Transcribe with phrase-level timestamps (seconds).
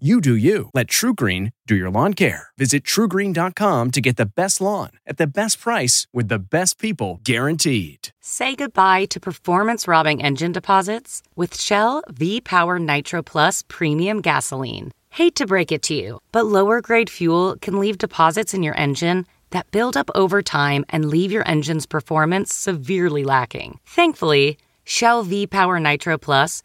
[0.00, 0.70] You do you.
[0.74, 2.48] Let TruGreen do your lawn care.
[2.58, 7.20] Visit trugreen.com to get the best lawn at the best price with the best people
[7.22, 8.08] guaranteed.
[8.20, 14.90] Say goodbye to performance robbing engine deposits with Shell V Power Nitro Plus Premium Gasoline.
[15.10, 18.76] Hate to break it to you, but lower grade fuel can leave deposits in your
[18.76, 23.78] engine that build up over time and leave your engine's performance severely lacking.
[23.86, 26.64] Thankfully, Shell V Power Nitro Plus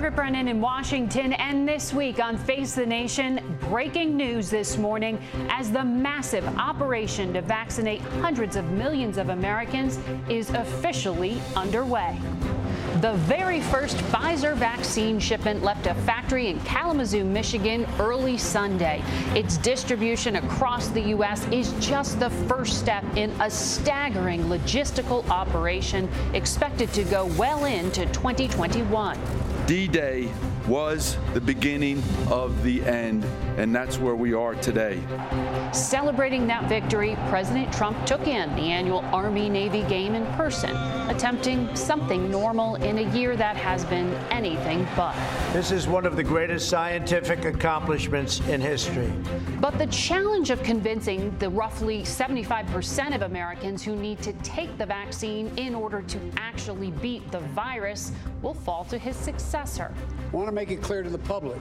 [0.00, 5.22] Margaret Brennan in Washington, and this week on Face the Nation, breaking news this morning
[5.50, 9.98] as the massive operation to vaccinate hundreds of millions of Americans
[10.30, 12.18] is officially underway.
[13.02, 19.02] The very first Pfizer vaccine shipment left a factory in Kalamazoo, Michigan early Sunday.
[19.34, 21.46] Its distribution across the U.S.
[21.48, 28.06] is just the first step in a staggering logistical operation expected to go well into
[28.06, 29.18] 2021.
[29.70, 33.24] D Day was the beginning of the end,
[33.56, 35.02] and that's where we are today.
[35.72, 40.70] Celebrating that victory, President Trump took in the annual Army Navy game in person,
[41.10, 45.12] attempting something normal in a year that has been anything but.
[45.52, 49.12] This is one of the greatest scientific accomplishments in history.
[49.58, 54.86] But the challenge of convincing the roughly 75% of Americans who need to take the
[54.86, 59.92] vaccine in order to actually beat the virus will fall to his successor.
[60.32, 61.58] I want to make it clear to the public.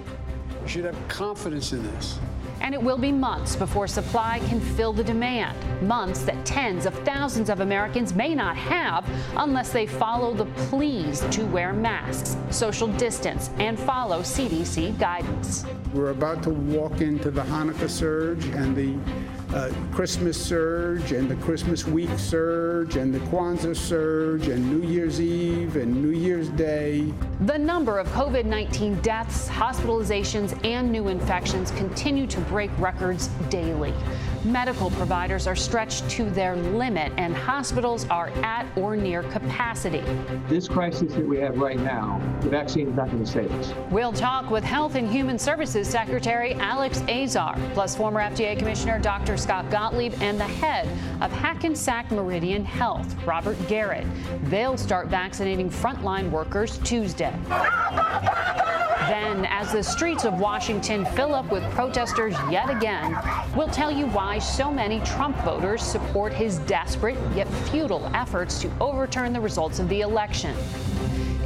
[0.61, 2.19] You should have confidence in this.
[2.59, 5.57] And it will be months before supply can fill the demand.
[5.81, 11.21] Months that tens of thousands of Americans may not have unless they follow the pleas
[11.31, 15.63] to wear masks, social distance, and follow CDC guidance.
[15.93, 18.97] We're about to walk into the Hanukkah surge and the
[19.53, 25.19] uh, Christmas surge and the Christmas week surge and the Kwanzaa surge and New Year's
[25.19, 27.11] Eve and New Year's Day.
[27.41, 33.93] The number of COVID 19 deaths, hospitalizations, and new infections continue to break records daily.
[34.45, 40.01] Medical providers are stretched to their limit, and hospitals are at or near capacity.
[40.47, 43.73] This crisis that we have right now, the vaccine is not going to save us.
[43.91, 49.35] We'll talk with Health and Human Services Secretary Alex Azar, plus former FDA Commissioner Dr.
[49.35, 50.87] Scott Gottlieb and the head
[51.21, 54.07] of Hackensack Meridian Health, Robert Garrett.
[54.43, 57.33] They'll start vaccinating frontline workers Tuesday.
[59.09, 63.17] Then, as the streets of Washington fill up with protesters yet again,
[63.55, 68.71] we'll tell you why so many Trump voters support his desperate yet futile efforts to
[68.79, 70.55] overturn the results of the election.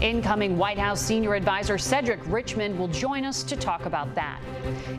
[0.02, 4.42] Incoming White House senior advisor Cedric Richmond will join us to talk about that.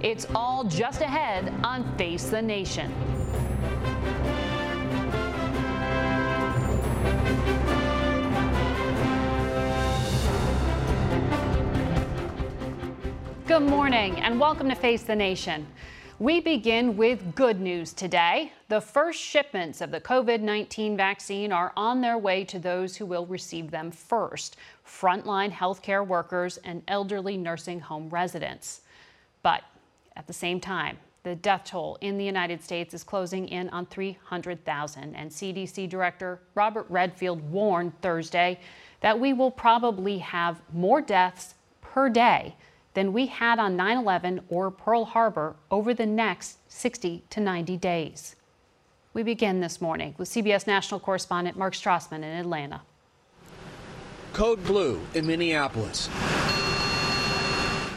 [0.00, 2.90] It's all just ahead on Face the Nation.
[13.54, 15.64] Good morning and welcome to Face the Nation.
[16.18, 18.50] We begin with good news today.
[18.68, 23.06] The first shipments of the COVID 19 vaccine are on their way to those who
[23.06, 28.80] will receive them first frontline healthcare workers and elderly nursing home residents.
[29.44, 29.62] But
[30.16, 33.86] at the same time, the death toll in the United States is closing in on
[33.86, 38.58] 300,000, and CDC Director Robert Redfield warned Thursday
[39.00, 42.56] that we will probably have more deaths per day
[42.94, 47.76] than we had on 9 11 or Pearl Harbor over the next 60 to 90
[47.76, 48.36] days.
[49.12, 52.82] We begin this morning with CBS national correspondent Mark Strassmann in Atlanta.
[54.32, 56.08] Code Blue in Minneapolis,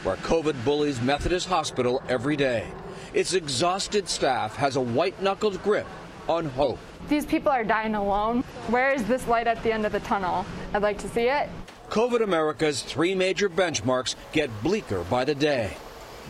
[0.03, 2.67] where COVID bullies Methodist Hospital every day.
[3.13, 5.87] Its exhausted staff has a white knuckled grip
[6.27, 6.77] on hope.
[7.09, 8.43] These people are dying alone.
[8.67, 10.45] Where is this light at the end of the tunnel?
[10.73, 11.49] I'd like to see it.
[11.89, 15.77] COVID America's three major benchmarks get bleaker by the day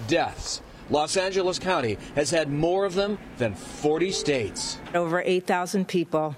[0.07, 4.77] deaths, Los Angeles County has had more of them than 40 states.
[4.93, 6.35] Over 8,000 people.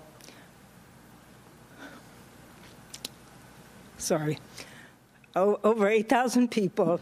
[3.97, 4.39] Sorry.
[5.35, 7.01] Oh, over 8,000 people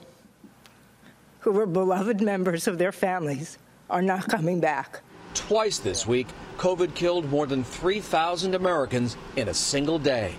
[1.42, 3.58] who were beloved members of their families
[3.90, 5.02] are not coming back.
[5.34, 6.28] Twice this week,
[6.58, 10.36] COVID killed more than 3,000 Americans in a single day.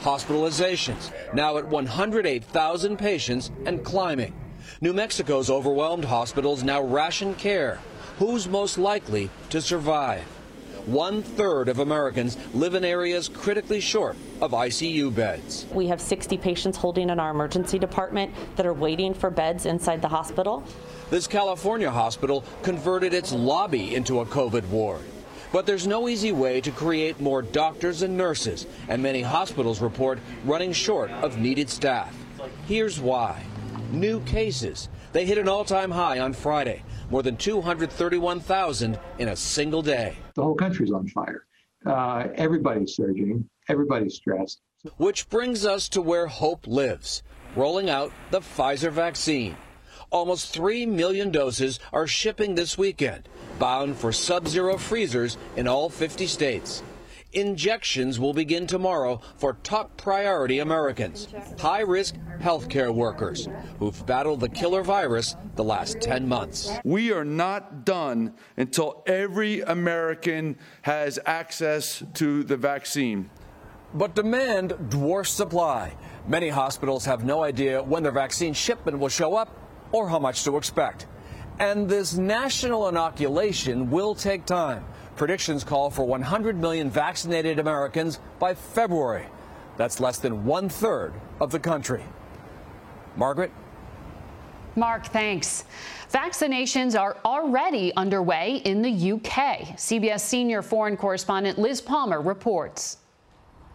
[0.00, 4.34] Hospitalizations now at 108,000 patients and climbing.
[4.80, 7.78] New Mexico's overwhelmed hospitals now ration care.
[8.18, 10.24] Who's most likely to survive?
[10.86, 15.66] One third of Americans live in areas critically short of ICU beds.
[15.74, 20.00] We have 60 patients holding in our emergency department that are waiting for beds inside
[20.00, 20.64] the hospital.
[21.10, 25.02] This California hospital converted its lobby into a COVID ward.
[25.52, 30.18] But there's no easy way to create more doctors and nurses, and many hospitals report
[30.44, 32.14] running short of needed staff.
[32.66, 33.42] Here's why
[33.92, 34.88] new cases.
[35.12, 40.16] They hit an all time high on Friday, more than 231,000 in a single day.
[40.34, 41.46] The whole country's on fire.
[41.84, 44.60] Uh, everybody's surging, everybody's stressed.
[44.96, 47.22] Which brings us to where hope lives
[47.56, 49.56] rolling out the Pfizer vaccine.
[50.10, 53.28] Almost 3 million doses are shipping this weekend,
[53.60, 56.82] bound for sub zero freezers in all 50 states.
[57.32, 61.28] Injections will begin tomorrow for top priority Americans,
[61.60, 63.48] high risk healthcare workers
[63.78, 66.72] who've battled the killer virus the last 10 months.
[66.82, 73.30] We are not done until every American has access to the vaccine.
[73.94, 75.92] But demand dwarfs supply.
[76.26, 79.56] Many hospitals have no idea when their vaccine shipment will show up
[79.92, 81.06] or how much to expect.
[81.58, 84.84] And this national inoculation will take time.
[85.16, 89.26] Predictions call for 100 million vaccinated Americans by February.
[89.76, 92.02] That's less than one third of the country.
[93.16, 93.50] Margaret?
[94.76, 95.64] Mark, thanks.
[96.10, 99.76] Vaccinations are already underway in the UK.
[99.76, 102.98] CBS senior foreign correspondent Liz Palmer reports.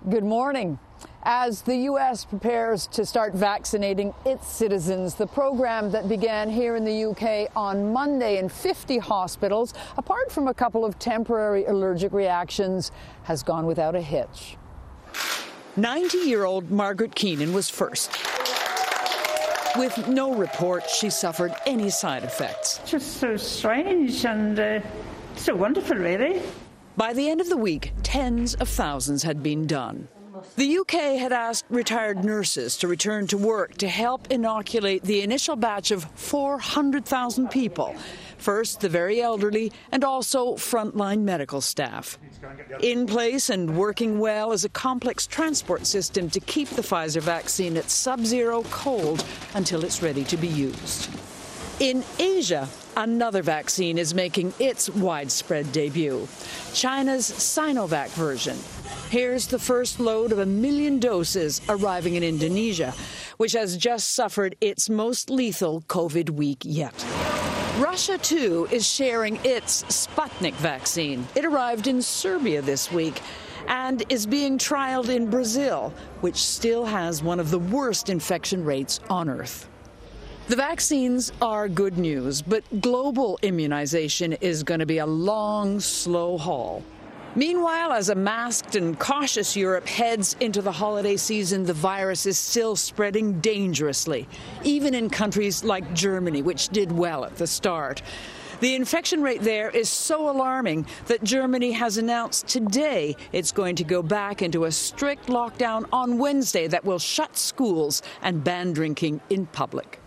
[0.10, 0.80] Good morning.
[1.27, 2.24] As the U.S.
[2.24, 7.48] prepares to start vaccinating its citizens, the program that began here in the U.K.
[7.56, 12.92] on Monday in 50 hospitals, apart from a couple of temporary allergic reactions,
[13.24, 14.56] has gone without a hitch.
[15.77, 18.12] 90 year old Margaret Keenan was first.
[19.80, 22.81] With no report, she suffered any side effects.
[22.86, 24.80] Just so strange and uh,
[25.36, 26.44] so wonderful, really.
[26.95, 30.07] By the end of the week, tens of thousands had been done.
[30.56, 35.56] The UK had asked retired nurses to return to work to help inoculate the initial
[35.58, 37.94] batch of 400,000 people.
[38.38, 42.18] First, the very elderly, and also frontline medical staff.
[42.82, 47.76] In place and working well is a complex transport system to keep the Pfizer vaccine
[47.76, 49.26] at sub zero cold
[49.56, 51.10] until it's ready to be used.
[51.80, 56.26] In Asia, another vaccine is making its widespread debut
[56.74, 58.58] China's Sinovac version.
[59.10, 62.94] Here's the first load of a million doses arriving in Indonesia,
[63.38, 66.94] which has just suffered its most lethal COVID week yet.
[67.78, 71.28] Russia, too, is sharing its Sputnik vaccine.
[71.36, 73.22] It arrived in Serbia this week
[73.68, 79.00] and is being trialed in Brazil, which still has one of the worst infection rates
[79.10, 79.68] on Earth.
[80.48, 86.38] The vaccines are good news, but global immunization is going to be a long, slow
[86.38, 86.84] haul.
[87.38, 92.39] Meanwhile, as a masked and cautious Europe heads into the holiday season, the virus is
[92.39, 94.25] still spreading dangerously,
[94.63, 98.01] even in countries like Germany, which did well at the start.
[98.62, 103.84] The infection rate there is so alarming that Germany has announced today it's going to
[103.84, 109.20] go back into a strict lockdown on Wednesday that will shut schools and ban drinking
[109.30, 110.00] in public.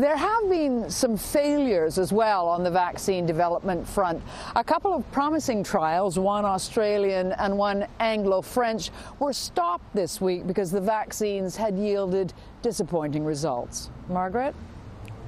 [0.00, 4.22] There have been some failures as well on the vaccine development front.
[4.54, 10.46] A couple of promising trials, one Australian and one Anglo French, were stopped this week
[10.46, 13.90] because the vaccines had yielded disappointing results.
[14.08, 14.54] Margaret?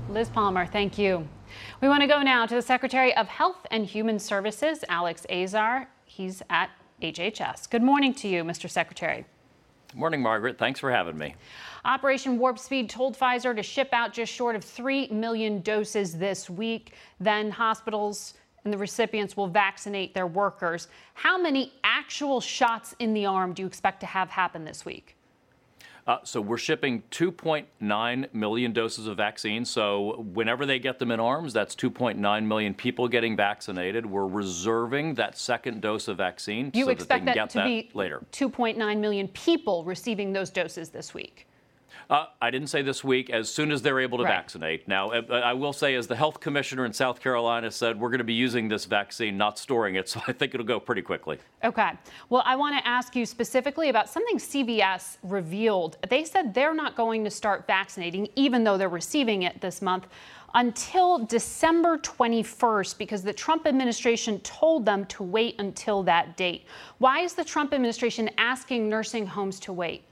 [0.09, 1.27] Liz Palmer, thank you.
[1.81, 5.89] We want to go now to the Secretary of Health and Human Services, Alex Azar.
[6.05, 6.71] He's at
[7.03, 7.69] HHS.
[7.69, 8.71] Good morning to you, Mr.
[8.71, 9.25] Secretary.
[9.91, 10.59] Good morning, Margaret.
[10.59, 11.35] Thanks for having me.
[11.85, 16.51] Operation Warp Speed told Pfizer to ship out just short of 3 million doses this
[16.51, 16.93] week.
[17.19, 18.35] Then hospitals
[18.65, 20.89] and the recipients will vaccinate their workers.
[21.15, 25.17] How many actual shots in the arm do you expect to have happen this week?
[26.07, 29.65] Uh, so we're shipping 2.9 million doses of vaccine.
[29.65, 34.05] So whenever they get them in arms, that's 2.9 million people getting vaccinated.
[34.05, 37.51] We're reserving that second dose of vaccine you so expect that they can that get
[37.51, 38.23] to that be later.
[38.33, 41.47] 2.9 million people receiving those doses this week.
[42.11, 44.33] Uh, I didn't say this week, as soon as they're able to Right.
[44.33, 44.89] vaccinate.
[44.89, 48.19] Now, uh, I will say, as the health commissioner in South Carolina said, we're going
[48.19, 51.39] to be using this vaccine, not storing it, so I think it'll go pretty quickly.
[51.63, 51.93] Okay.
[52.29, 55.99] Well, I want to ask you specifically about something CVS revealed.
[56.09, 60.09] They said they're not going to start vaccinating, even though they're receiving it this month,
[60.55, 66.67] until December 21st, because the Trump administration told them to wait until that date.
[66.99, 70.03] Why is the Trump administration asking nursing homes to wait?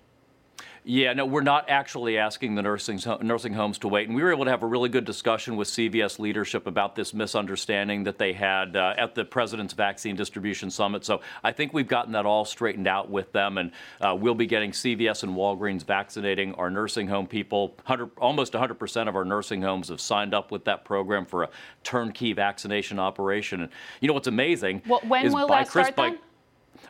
[0.90, 4.33] Yeah, no, we're not actually asking the nursing nursing homes to wait, and we were
[4.33, 8.33] able to have a really good discussion with CVS leadership about this misunderstanding that they
[8.33, 11.04] had uh, at the President's Vaccine Distribution Summit.
[11.04, 14.47] So I think we've gotten that all straightened out with them, and uh, we'll be
[14.47, 17.75] getting CVS and Walgreens vaccinating our nursing home people.
[17.85, 21.50] 100, almost 100% of our nursing homes have signed up with that program for a
[21.85, 23.61] turnkey vaccination operation.
[23.61, 24.80] And you know what's amazing?
[24.88, 26.18] Well, when is will that start by- then?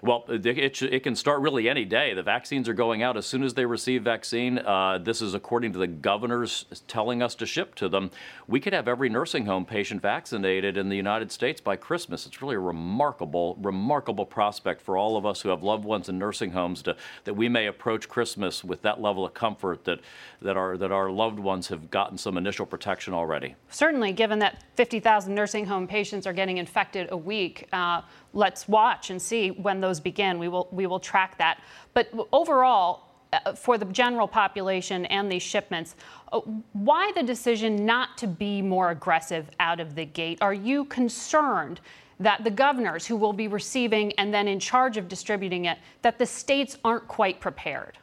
[0.02, 2.14] Well, it, it, can start really any day.
[2.14, 4.58] The vaccines are going out as soon as they receive vaccine.
[4.58, 8.10] Uh, this is according to the governors telling us to ship to them.
[8.46, 12.26] We could have every nursing home patient vaccinated in the United States by Christmas.
[12.26, 16.18] It's really a remarkable, remarkable prospect for all of us who have loved ones in
[16.18, 20.00] nursing homes to, that we may approach Christmas with that level of comfort that,
[20.42, 23.54] that, our, that our loved ones have gotten some initial protection already.
[23.70, 28.02] Certainly, given that 50,000 nursing home patients are getting infected a week, uh,
[28.32, 30.38] let's watch and see when those begin.
[30.38, 31.60] We will we will track that.
[31.94, 35.96] But overall, uh, for the general population and these shipments,
[36.32, 36.40] uh,
[36.72, 40.38] why the decision not to be more aggressive out of the gate?
[40.40, 41.80] Are you concerned?
[42.20, 46.18] That the governors who will be receiving and then in charge of distributing it, that
[46.18, 47.96] the states aren't quite prepared.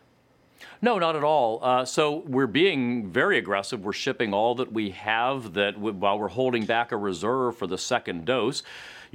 [0.82, 1.60] No, not at all.
[1.62, 3.84] Uh, so we're being very aggressive.
[3.84, 7.68] We're shipping all that we have that w- while we're holding back a reserve for
[7.68, 8.64] the second dose.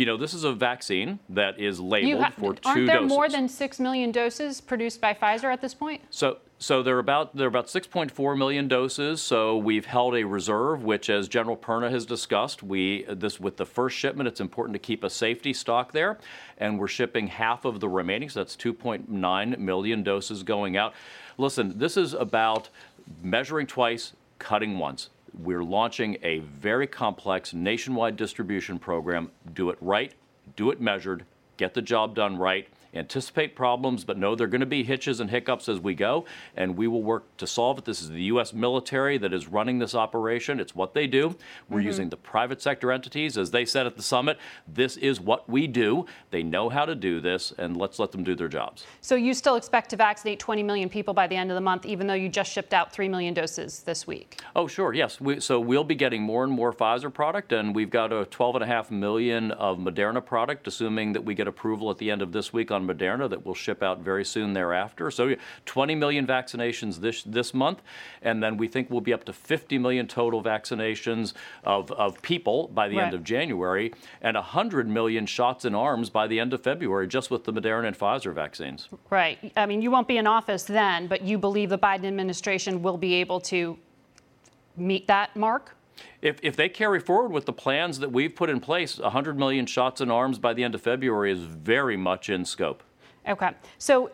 [0.00, 3.08] You know, this is a vaccine that is labeled ha- for 2 aren't there doses.
[3.10, 6.00] more than six million doses produced by Pfizer at this point?
[6.08, 9.20] So, so they're about they're about 6.4 million doses.
[9.20, 13.66] So we've held a reserve, which, as General Perna has discussed, we this with the
[13.66, 16.16] first shipment, it's important to keep a safety stock there,
[16.56, 18.30] and we're shipping half of the remaining.
[18.30, 20.94] So that's 2.9 million doses going out.
[21.36, 22.70] Listen, this is about
[23.22, 25.10] measuring twice, cutting once.
[25.38, 29.30] We're launching a very complex nationwide distribution program.
[29.54, 30.12] Do it right,
[30.56, 31.24] do it measured,
[31.56, 32.68] get the job done right.
[32.94, 36.24] Anticipate problems, but know there are going to be hitches and hiccups as we go,
[36.56, 37.84] and we will work to solve it.
[37.84, 38.52] This is the U.S.
[38.52, 40.58] military that is running this operation.
[40.58, 41.36] It's what they do.
[41.68, 41.86] We're Mm-hmm.
[41.86, 44.38] using the private sector entities, as they said at the summit.
[44.68, 46.04] This is what we do.
[46.30, 48.84] They know how to do this, and let's let them do their jobs.
[49.00, 51.86] So you still expect to vaccinate 20 million people by the end of the month,
[51.86, 54.40] even though you just shipped out 3 million doses this week?
[54.54, 55.20] Oh, sure, yes.
[55.20, 58.90] We, so we'll be getting more and more Pfizer product, and we've got a 12.5
[58.90, 62.70] million of Moderna product, assuming that we get approval at the end of this week
[62.70, 65.10] on Moderna that will ship out very soon thereafter.
[65.10, 65.34] So
[65.66, 67.82] 20 million vaccinations this this month,
[68.22, 71.32] and then we think we'll be up to 50 million total vaccinations
[71.64, 73.06] of, of people by the Right.
[73.06, 77.30] end of January, and 100 million shots in arms by the end of February, just
[77.30, 78.88] with the Moderna and Pfizer vaccines.
[79.08, 79.52] Right.
[79.56, 82.98] I mean, you won't be in office then, but you believe the Biden administration will
[82.98, 83.78] be able to
[84.76, 85.76] meet that mark?
[86.22, 89.66] If, if they carry forward with the plans that we've put in place, 100 million
[89.66, 92.82] shots in arms by the end of February is very much in scope.
[93.26, 93.50] Okay.
[93.78, 94.10] So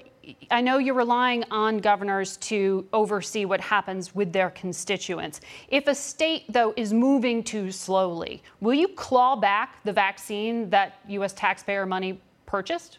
[0.50, 5.40] I know you're relying on governors to oversee what happens with their constituents.
[5.68, 11.00] If a state, though, is moving too slowly, will you claw back the vaccine that
[11.08, 11.32] U.S.
[11.32, 12.98] taxpayer money purchased?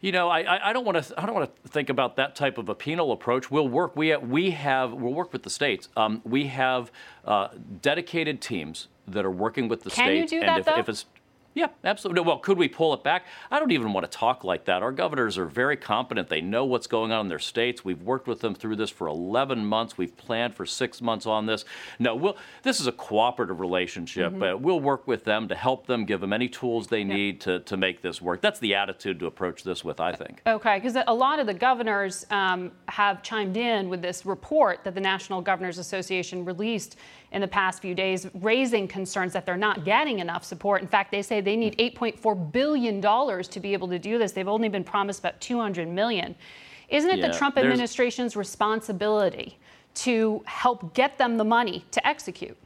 [0.00, 1.20] You know, I, I- I don't want to.
[1.20, 3.50] I don't want to think about that type of a penal approach.
[3.50, 3.96] We'll work.
[3.96, 4.92] We have, we have.
[4.92, 5.88] We'll work with the states.
[5.96, 6.92] Um, we have
[7.24, 7.48] uh,
[7.82, 10.30] dedicated teams that are working with the Can you states.
[10.30, 10.76] do and that, if, though?
[10.78, 11.04] if it's
[11.58, 12.22] yeah, absolutely.
[12.22, 13.26] Well, could we pull it back?
[13.50, 14.80] I don't even want to talk like that.
[14.80, 16.28] Our governors are very competent.
[16.28, 17.84] They know what's going on in their states.
[17.84, 19.98] We've worked with them through this for 11 months.
[19.98, 21.64] We've planned for six months on this.
[21.98, 24.32] No, we'll, this is a cooperative relationship.
[24.34, 24.42] Mm-hmm.
[24.42, 27.58] Uh, we'll work with them to help them, give them any tools they need to,
[27.60, 28.40] to make this work.
[28.40, 30.40] That's the attitude to approach this with, I think.
[30.46, 34.94] Okay, because a lot of the governors um, have chimed in with this report that
[34.94, 36.96] the National Governors Association released
[37.32, 40.80] in the past few days, raising concerns that they're not getting enough support.
[40.82, 44.32] In fact, they say they need 8.4 billion dollars to be able to do this.
[44.32, 46.34] They've only been promised about 200 million.
[46.88, 49.58] Isn't it Yeah, the Trump administration's responsibility
[49.94, 52.56] to help get them the money to execute?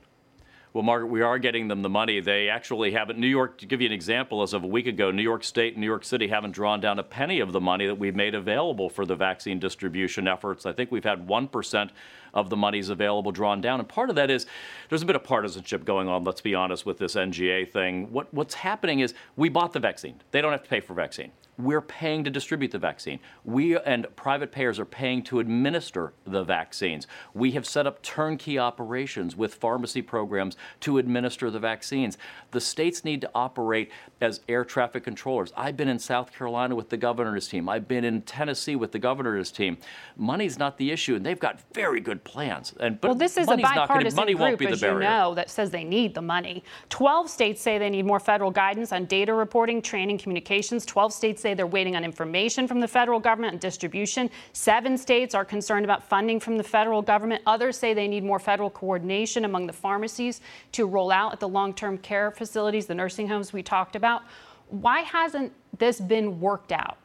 [0.75, 2.21] Well, Margaret, we are getting them the money.
[2.21, 3.19] They actually haven't.
[3.19, 5.75] New York, to give you an example, as of a week ago, New York State
[5.75, 8.35] and New York City haven't drawn down a penny of the money that we've made
[8.35, 10.65] available for the vaccine distribution efforts.
[10.65, 11.91] I think we've had 1%
[12.33, 13.81] of the monies available drawn down.
[13.81, 14.47] And part of that is
[14.89, 18.11] there's a bit of partisanship going on, let's be honest, with this NGA thing.
[18.11, 20.23] What, what's happening is we bought the vaccine.
[20.31, 21.33] They don't have to pay for vaccine.
[21.59, 23.21] We're paying to distribute the vaccine.
[23.45, 27.07] We and private payers are paying to administer the vaccines.
[27.35, 32.17] We have set up turnkey operations with pharmacy programs to administer the vaccines.
[32.53, 33.91] The states need to operate
[34.21, 35.53] as air traffic controllers.
[35.57, 37.69] I've been in South Carolina with the governor's team.
[37.69, 39.77] I've been in Tennessee with the governor's team.
[40.17, 42.73] Money's not the issue, and they've got very good plans.
[42.81, 45.01] And but well, this is a bipartisan gonna, money group, won't be the as barrier.
[45.01, 46.65] you know, that says they need the money.
[46.89, 50.87] Twelve states say they need more federal guidance on data reporting, training, communications.
[50.87, 54.31] Twelve states say they're waiting on information from the federal government and distribution.
[54.53, 57.43] Seven states are concerned about funding from the federal government.
[57.47, 60.41] Others say they need more federal coordination among the pharmacies
[60.73, 64.23] to roll out at the long term care facilities, the nursing homes we talked about.
[64.69, 66.97] Why hasn't this been worked out?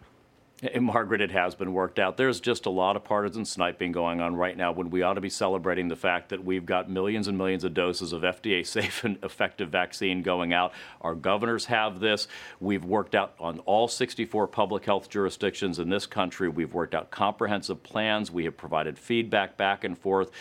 [0.79, 2.17] Margaret, it has been worked out.
[2.17, 5.21] There's just a lot of partisan sniping going on right now when we ought to
[5.21, 9.03] be celebrating the fact that we've got millions and millions of doses of FDA safe
[9.03, 10.73] and effective vaccine going out.
[11.01, 12.27] Our governors have this.
[12.59, 16.49] We've worked out on all 64 public health jurisdictions in this country.
[16.49, 18.31] We've worked out comprehensive plans.
[18.31, 20.31] We have provided feedback back and forth.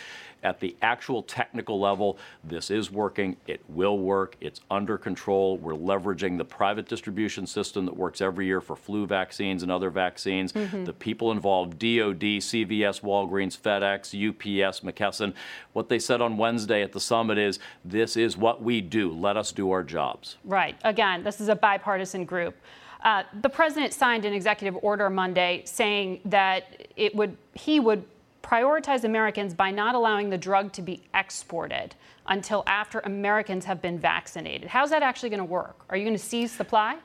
[0.43, 3.37] At the actual technical level, this is working.
[3.47, 4.35] It will work.
[4.39, 5.57] It's under control.
[5.57, 9.89] We're leveraging the private distribution system that works every year for flu vaccines and other
[9.89, 10.53] vaccines.
[10.53, 10.85] Mhm.
[10.85, 15.33] The people involved DOD, CVS, Walgreens, FedEx, UPS, McKesson.
[15.73, 19.11] What they said on Wednesday at the summit is this is what we do.
[19.11, 20.37] Let us do our jobs.
[20.43, 20.75] Right.
[20.83, 22.55] Again, this is a bipartisan group.
[23.03, 28.03] Uh, the president signed an executive order Monday saying that it would he would
[28.47, 31.95] prioritize Americans by not allowing the drug to be exported
[32.27, 34.69] until after Americans have been vaccinated.
[34.69, 35.83] How's that actually going to work?
[35.89, 36.97] Are you going to seize supply?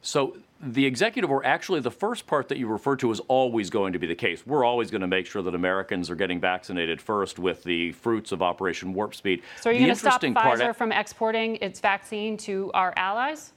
[0.00, 3.92] So the executive or actually the first part that you refer to is always going
[3.92, 4.46] to be the case.
[4.46, 8.32] We're always going to make sure that Americans are getting vaccinated first with the fruits
[8.32, 9.42] of Operation Warp Speed.
[9.60, 12.94] So are you going to stop interesting Pfizer part, from exporting its vaccine to our
[12.96, 13.52] allies?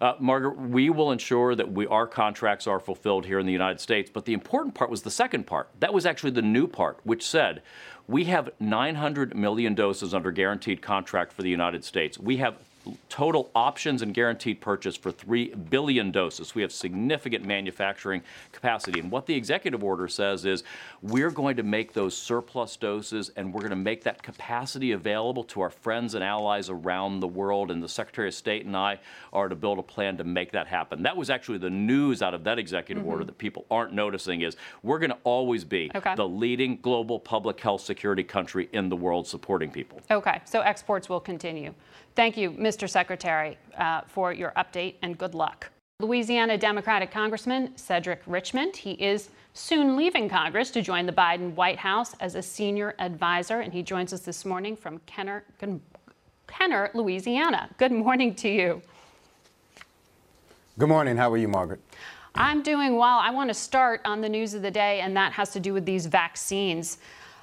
[0.00, 3.80] Uh, Margaret, we will ensure that we, our contracts are fulfilled here in the United
[3.80, 4.10] States.
[4.12, 5.68] But the important part was the second part.
[5.80, 7.62] That was actually the new part, which said
[8.06, 12.18] we have 900 million doses under guaranteed contract for the United States.
[12.18, 12.56] We have
[13.08, 16.54] total options and guaranteed purchase for 3 billion doses.
[16.54, 18.22] We have significant manufacturing
[18.52, 19.00] capacity.
[19.00, 20.62] And what the executive order says is
[21.02, 25.44] we're going to make those surplus doses and we're going to make that capacity available
[25.44, 27.70] to our friends and allies around the world.
[27.70, 28.98] And the Secretary of State and I
[29.32, 31.02] are to build a plan to make that happen.
[31.02, 33.08] That was actually the news out of that executive Mhm.
[33.08, 36.14] order that people aren't noticing is we're going to always be Okay.
[36.14, 40.00] the leading global public health security country in the world supporting people.
[40.10, 41.74] Okay, so exports will continue.
[42.18, 42.90] Thank you, Mr.
[42.90, 45.70] Secretary, uh, for your update and good luck.
[46.00, 51.78] Louisiana Democratic Congressman Cedric Richmond, he is soon leaving Congress to join the Biden White
[51.78, 55.44] House as a senior advisor, and he joins us this morning from Kenner,
[56.48, 57.70] Kenner, Louisiana.
[57.78, 58.82] Good morning to you.
[60.76, 61.16] Good morning.
[61.16, 61.80] How are you, Margaret?
[62.34, 63.20] I'm doing well.
[63.20, 65.72] I want to start on the news of the day, and that has to do
[65.72, 66.98] with these vaccines.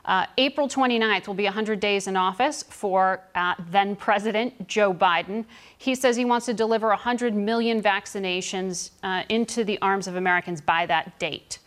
[0.06, 5.46] Uh, April 29th will be 100 days in office for uh, then President Joe Biden.
[5.78, 10.62] He says he wants to deliver 100 million vaccinations uh, into the arms of Americans
[10.62, 11.58] by that date.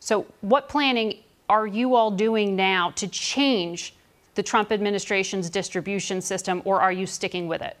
[0.00, 3.94] So, what planning are you all doing now to change
[4.34, 7.76] the Trump administration's distribution system, or are you sticking with it?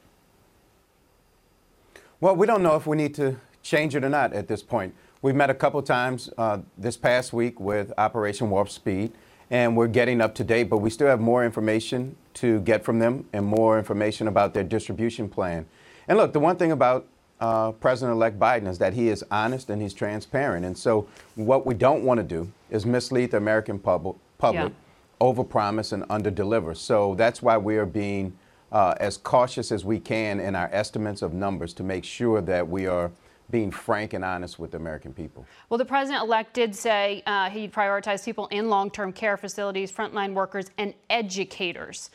[2.20, 4.94] Well, we don't know if we need to change it or not at this point.
[5.22, 9.12] We've met a couple times uh, this past week with Operation Warp Speed,
[9.54, 12.98] and we're getting up to date, but we still have more information to get from
[12.98, 15.64] them and more information about their distribution plan.
[16.08, 17.06] And look, the one thing about
[17.38, 20.66] uh, President elect Biden is that he is honest and he's transparent.
[20.66, 25.26] And so, what we don't want to do is mislead the American public, public Yeah.
[25.32, 26.76] overpromise and underdeliver.
[26.76, 28.36] So, that's why we are being
[28.72, 32.68] uh, as cautious as we can in our estimates of numbers to make sure that
[32.68, 33.12] we are
[33.50, 35.46] being frank and honest with the American people.
[35.68, 39.92] Well, the president elect did say uh, he'd prioritize people in long term care facilities,
[39.92, 42.10] frontline workers, and educators.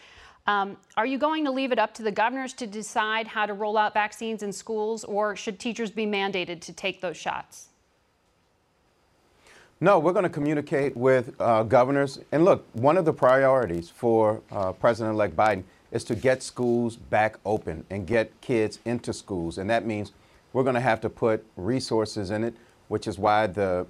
[0.47, 3.53] Um, are you going to leave it up to the governors to decide how to
[3.53, 7.67] roll out vaccines in schools, or should teachers be mandated to take those shots?
[9.81, 12.19] No, we're going to communicate with uh, governors.
[12.31, 16.97] And look, one of the priorities for uh, President elect Biden is to get schools
[16.97, 19.57] back open and get kids into schools.
[19.57, 20.11] And that means
[20.53, 22.55] we're going to have to put resources in it,
[22.88, 23.85] which is why the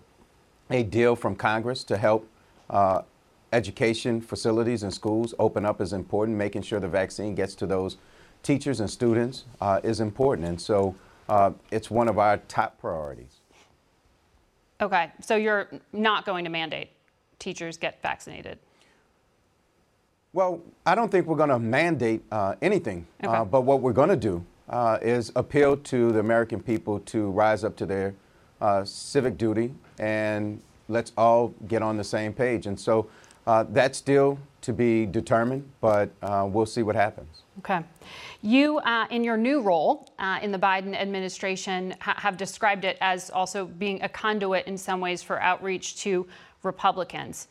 [0.70, 2.28] a deal from Congress to help
[2.70, 3.02] uh,
[3.52, 6.38] education facilities and schools open up is important.
[6.38, 7.98] Making sure the vaccine gets to those
[8.44, 10.48] teachers and students uh, is important.
[10.48, 10.96] And so
[11.28, 13.40] uh, it's one of our top priorities.
[14.82, 16.90] Okay, so you're not going to mandate
[17.40, 18.60] teachers get vaccinated.
[20.32, 23.34] Well, I don't think we're going to mandate uh, anything, Okay.
[23.34, 27.30] uh, but what we're going to do uh, is appeal to the American people to
[27.30, 28.14] rise up to their
[28.62, 32.66] uh, civic duty and let's all get on the same page.
[32.66, 33.10] And so
[33.48, 37.44] uh, that's still to be determined, but uh, we'll see what happens.
[37.60, 37.82] Okay.
[38.42, 42.98] You, uh, in your new role uh, in the Biden administration, ha- have described it
[43.02, 46.28] as also being a conduit in some ways for outreach to
[46.64, 47.48] Republicans.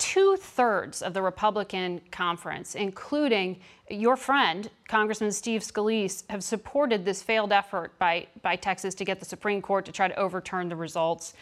[0.00, 3.60] Two thirds of the Republican conference, including
[3.90, 9.20] your friend, Congressman Steve Scalise, have supported this failed effort by, by Texas to get
[9.20, 11.34] the Supreme Court to try to overturn the results.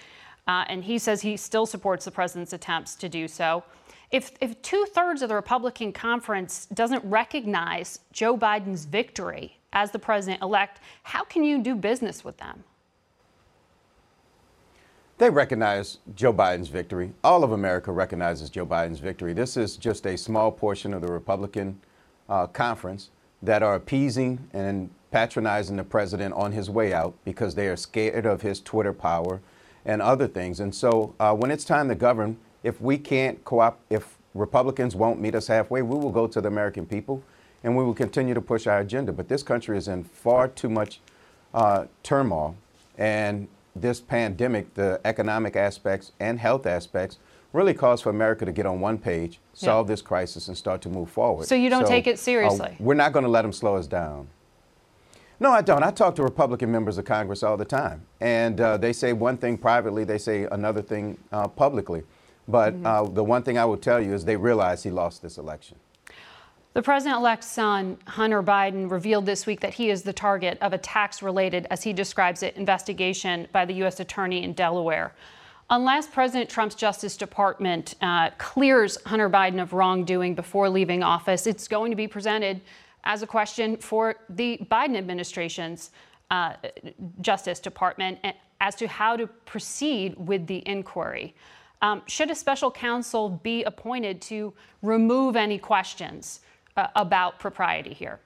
[0.48, 3.62] Uh, and he says he still supports the president's attempts to do so.
[4.10, 10.00] If, if two thirds of the Republican conference doesn't recognize Joe Biden's victory as the
[10.00, 12.64] president elect, how can you do business with them?
[15.18, 17.12] They recognize Joe Biden's victory.
[17.24, 19.32] All of America recognizes Joe Biden's victory.
[19.32, 21.80] This is just a small portion of the Republican
[22.28, 23.10] uh, conference
[23.42, 28.26] that are appeasing and patronizing the president on his way out because they are scared
[28.26, 29.40] of his Twitter power
[29.84, 30.60] and other things.
[30.60, 35.20] And so uh, when it's time to govern, if we can't co-op, if Republicans won't
[35.20, 37.24] meet us halfway, we will go to the American people
[37.64, 39.12] and we will continue to push our agenda.
[39.12, 41.00] But this country is in far too much
[41.54, 42.54] uh, turmoil.
[42.96, 43.48] And
[43.80, 47.18] this pandemic, the economic aspects and health aspects,
[47.52, 49.92] really calls for America to get on one page, solve yeah.
[49.92, 51.46] this crisis, and start to move forward.
[51.46, 52.70] So you don't so, take it seriously?
[52.70, 54.28] Uh, we're not going to let them slow us down.
[55.40, 55.84] No, I don't.
[55.84, 59.36] I talk to Republican members of Congress all the time, and uh, they say one
[59.36, 62.02] thing privately, they say another thing uh, publicly.
[62.48, 62.86] But mm-hmm.
[62.86, 65.76] uh, the one thing I will tell you is they realize he lost this election.
[66.74, 70.72] The president elect's son, Hunter Biden, revealed this week that he is the target of
[70.72, 74.00] a tax related, as he describes it, investigation by the U.S.
[74.00, 75.14] Attorney in Delaware.
[75.70, 81.68] Unless President Trump's Justice Department uh, clears Hunter Biden of wrongdoing before leaving office, it's
[81.68, 82.60] going to be presented
[83.04, 85.90] as a question for the Biden administration's
[86.30, 86.54] uh,
[87.20, 88.18] Justice Department
[88.60, 91.34] as to how to proceed with the inquiry.
[91.80, 94.52] Um, should a special counsel be appointed to
[94.82, 96.40] remove any questions
[96.78, 98.20] uh, about propriety here?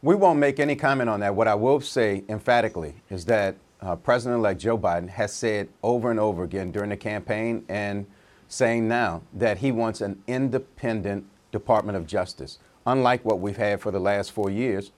[0.00, 1.34] We won't make any comment on that.
[1.34, 6.10] What I will say emphatically is that uh, President elect Joe Biden has said over
[6.10, 8.06] and over again during the campaign and
[8.48, 13.90] saying now that he wants an independent Department of Justice, unlike what we've had for
[13.90, 14.92] the last four years,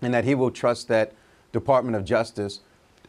[0.00, 1.12] and that he will trust that
[1.52, 2.60] Department of Justice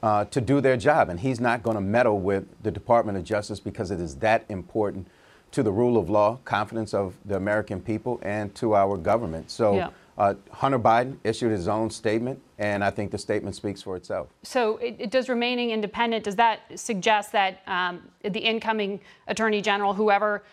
[0.03, 1.09] uh, to do their job.
[1.09, 4.45] And he's not going to meddle with the Department of Justice because it is that
[4.49, 5.07] important
[5.51, 9.49] to the rule of law, confidence of the American people, and to our government.
[9.49, 9.89] So yeah.
[10.17, 14.27] uh, Hunter Biden issued his own statement, and I think the statement speaks for itself.
[14.43, 19.93] So it, it does remaining independent, does that suggest that um, the incoming Attorney General,
[19.93, 20.43] whoever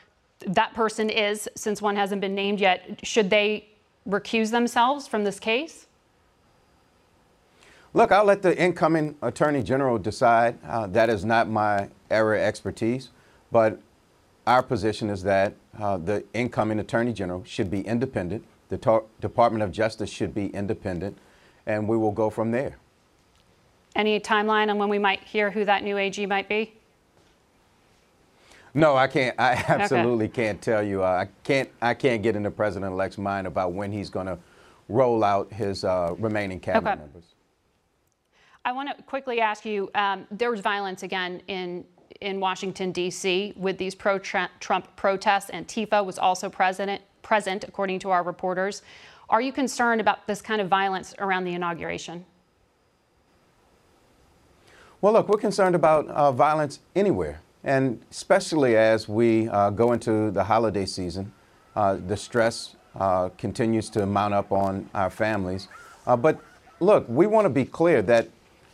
[0.46, 3.68] that person is, since one hasn't been named yet, should they
[4.09, 5.87] recuse themselves from this case?
[7.92, 10.59] Look, I'll let the incoming Attorney General decide.
[10.64, 13.09] Uh, that is not my area of expertise.
[13.50, 13.80] But
[14.46, 18.44] our position is that uh, the incoming Attorney General should be independent.
[18.68, 21.18] The Department of Justice should be independent.
[21.66, 22.76] And we will go from there.
[23.96, 26.74] Any timeline on when we might hear who that new AG might be?
[28.72, 29.35] No, I can't.
[29.40, 30.44] I absolutely okay.
[30.44, 31.02] can't tell you.
[31.02, 31.70] Uh, I can't.
[31.80, 34.38] I can't get into President-elect's mind about when he's going to
[34.88, 37.00] roll out his uh, remaining cabinet okay.
[37.00, 37.24] members.
[38.66, 39.90] I want to quickly ask you.
[39.94, 41.85] Um, there was violence again in
[42.20, 43.52] in Washington D.C.
[43.57, 45.50] with these pro-Trump protests.
[45.50, 48.83] Antifa was also present, present, according to our reporters.
[49.29, 52.24] Are you concerned about this kind of violence around the inauguration?
[55.00, 57.40] Well, look, we're concerned about uh, violence anywhere.
[57.64, 61.33] And especially as we uh, go into the holiday season,
[61.74, 65.68] uh, the stress uh, continues to mount up on our families.
[66.07, 66.40] Uh, but
[66.81, 68.29] look, we want to be clear that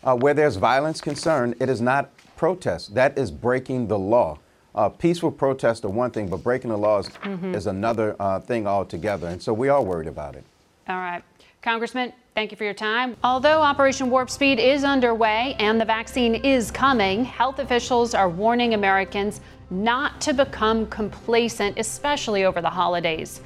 [0.05, 2.11] uh, where there's violence concerned, it is not
[2.42, 2.92] protest.
[2.92, 4.37] That is breaking the law.
[4.74, 7.55] Uh, peaceful protests are one thing, but breaking the laws mm-hmm.
[7.55, 8.16] is another
[8.48, 9.28] thing altogether.
[9.28, 10.42] And so we are worried about it.
[10.88, 11.22] All right.
[11.62, 13.16] Congressman, thank you for your time.
[13.22, 18.74] Although Operation Warp Speed is underway and the vaccine is coming, health officials are warning
[18.74, 23.40] Americans not to become complacent, especially over the holidays.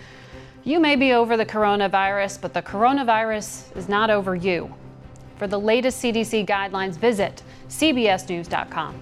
[0.65, 4.75] You may be over the coronavirus, but the coronavirus is not over you.
[5.37, 8.95] For the latest CDC guidelines, visit CBSNews.com.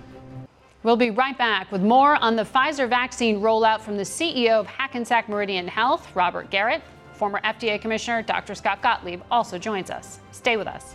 [0.83, 4.67] We'll be right back with more on the Pfizer vaccine rollout from the CEO of
[4.67, 6.83] Hackensack Meridian Health, Robert Garrett.
[7.15, 8.55] Former FDA Commissioner Dr.
[8.55, 10.19] Scott Gottlieb also joins us.
[10.33, 10.95] Stay with us.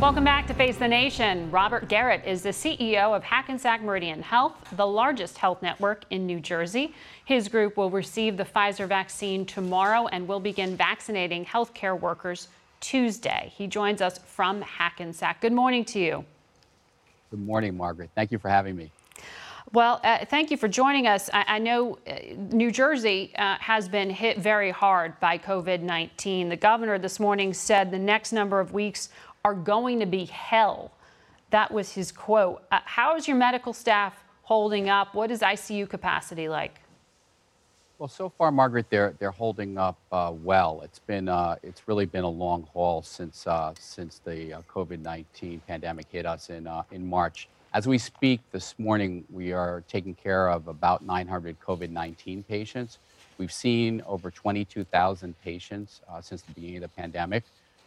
[0.00, 1.50] Welcome back to Face the Nation.
[1.50, 6.40] Robert Garrett is the CEO of Hackensack Meridian Health, the largest health network in New
[6.40, 6.94] Jersey.
[7.26, 12.48] His group will receive the Pfizer vaccine tomorrow and will begin vaccinating healthcare workers
[12.80, 13.52] Tuesday.
[13.54, 15.42] He joins us from Hackensack.
[15.42, 16.24] Good morning to you.
[17.30, 18.08] Good morning, Margaret.
[18.14, 18.90] Thank you for having me.
[19.72, 21.30] Well, uh, thank you for joining us.
[21.32, 26.48] I, I know uh, New Jersey uh, has been hit very hard by COVID 19.
[26.48, 29.10] The governor this morning said the next number of weeks
[29.44, 30.92] are going to be hell.
[31.50, 32.62] That was his quote.
[32.70, 35.14] Uh, how is your medical staff holding up?
[35.14, 36.80] What is ICU capacity like?
[37.98, 40.80] Well, so far, Margaret, they're they're holding up uh, well.
[40.82, 45.60] It's been uh, it's really been a long haul since uh, since the uh, COVID-19
[45.66, 47.48] pandemic hit us in uh, in March.
[47.74, 52.98] As we speak this morning, we are taking care of about 900 COVID-19 patients.
[53.38, 57.44] We've seen over 22,000 patients since the beginning of the pandemic.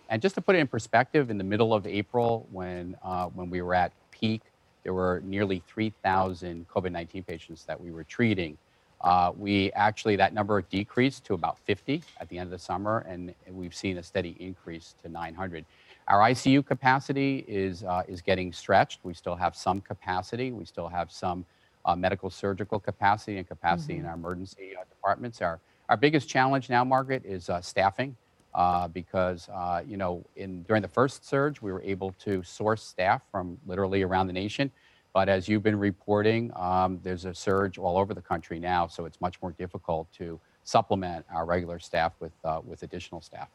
[0.09, 3.49] And just to put it in perspective, in the middle of April, when, uh, when
[3.49, 4.41] we were at peak,
[4.83, 8.57] there were nearly 3,000 COVID 19 patients that we were treating.
[9.01, 12.99] Uh, we actually, that number decreased to about 50 at the end of the summer,
[13.07, 15.65] and we've seen a steady increase to 900.
[16.07, 18.99] Our ICU capacity is, uh, is getting stretched.
[19.03, 20.51] We still have some capacity.
[20.51, 21.45] We still have some
[21.85, 24.03] uh, medical surgical capacity and capacity mm-hmm.
[24.03, 25.41] in our emergency uh, departments.
[25.41, 28.15] Our, our biggest challenge now, Margaret, is uh, staffing
[28.55, 32.83] uh, because uh, you know in during the first surge we were able to source
[32.83, 34.71] staff from literally around the nation.
[35.13, 39.05] But as you've been reporting um, there's a surge all over the country now so
[39.05, 43.49] it's much more difficult to supplement our regular staff with uh, with additional staff.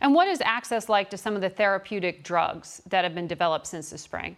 [0.00, 3.66] And what is access like to some of the therapeutic drugs that have been developed
[3.66, 4.36] since the spring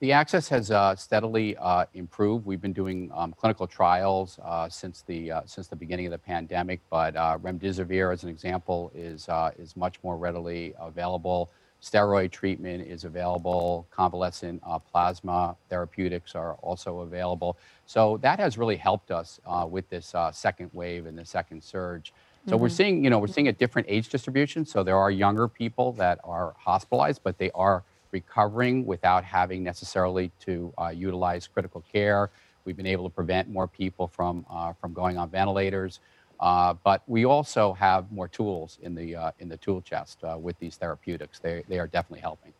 [0.00, 2.44] the access has uh, steadily uh, improved.
[2.44, 6.18] We've been doing um, clinical trials uh, since the uh, since the beginning of the
[6.18, 11.50] pandemic, but uh, remdesivir, as an example, is uh, is much more readily available.
[11.82, 13.86] Steroid treatment is available.
[13.90, 17.56] Convalescent plasma therapeutics are also available.
[17.86, 22.12] So that has really helped us with this second wave and the second surge.
[22.46, 22.62] So mm-hmm.
[22.62, 24.64] we're seeing, you know, we're seeing a different age distribution.
[24.64, 30.30] So there are younger people that are hospitalized, but they are recovering without having necessarily
[30.40, 32.30] to uh, utilize critical care.
[32.64, 36.00] We've been able to prevent more people from, uh, from going on ventilators.
[36.38, 40.36] Uh, but we also have more tools in the, uh, in the tool chest uh,
[40.38, 41.38] with these therapeutics.
[41.38, 42.52] They, they are definitely helping.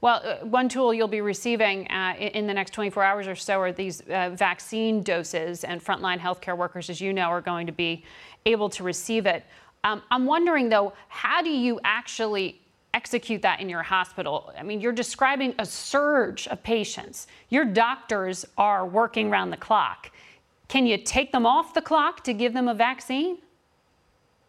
[0.00, 3.60] Well, uh, one tool you'll be receiving uh, in the next 24 hours or so
[3.60, 7.72] are these uh, vaccine doses, and frontline healthcare workers, as you know, are going to
[7.72, 8.04] be
[8.44, 9.44] able to receive it.
[9.84, 12.60] Um, I'm wondering, though, how do you actually
[12.94, 14.52] execute that in your hospital.
[14.58, 17.26] I mean, you're describing a surge of patients.
[17.48, 20.10] Your doctors are working around the clock.
[20.68, 23.38] Can you take them off the clock to give them a vaccine?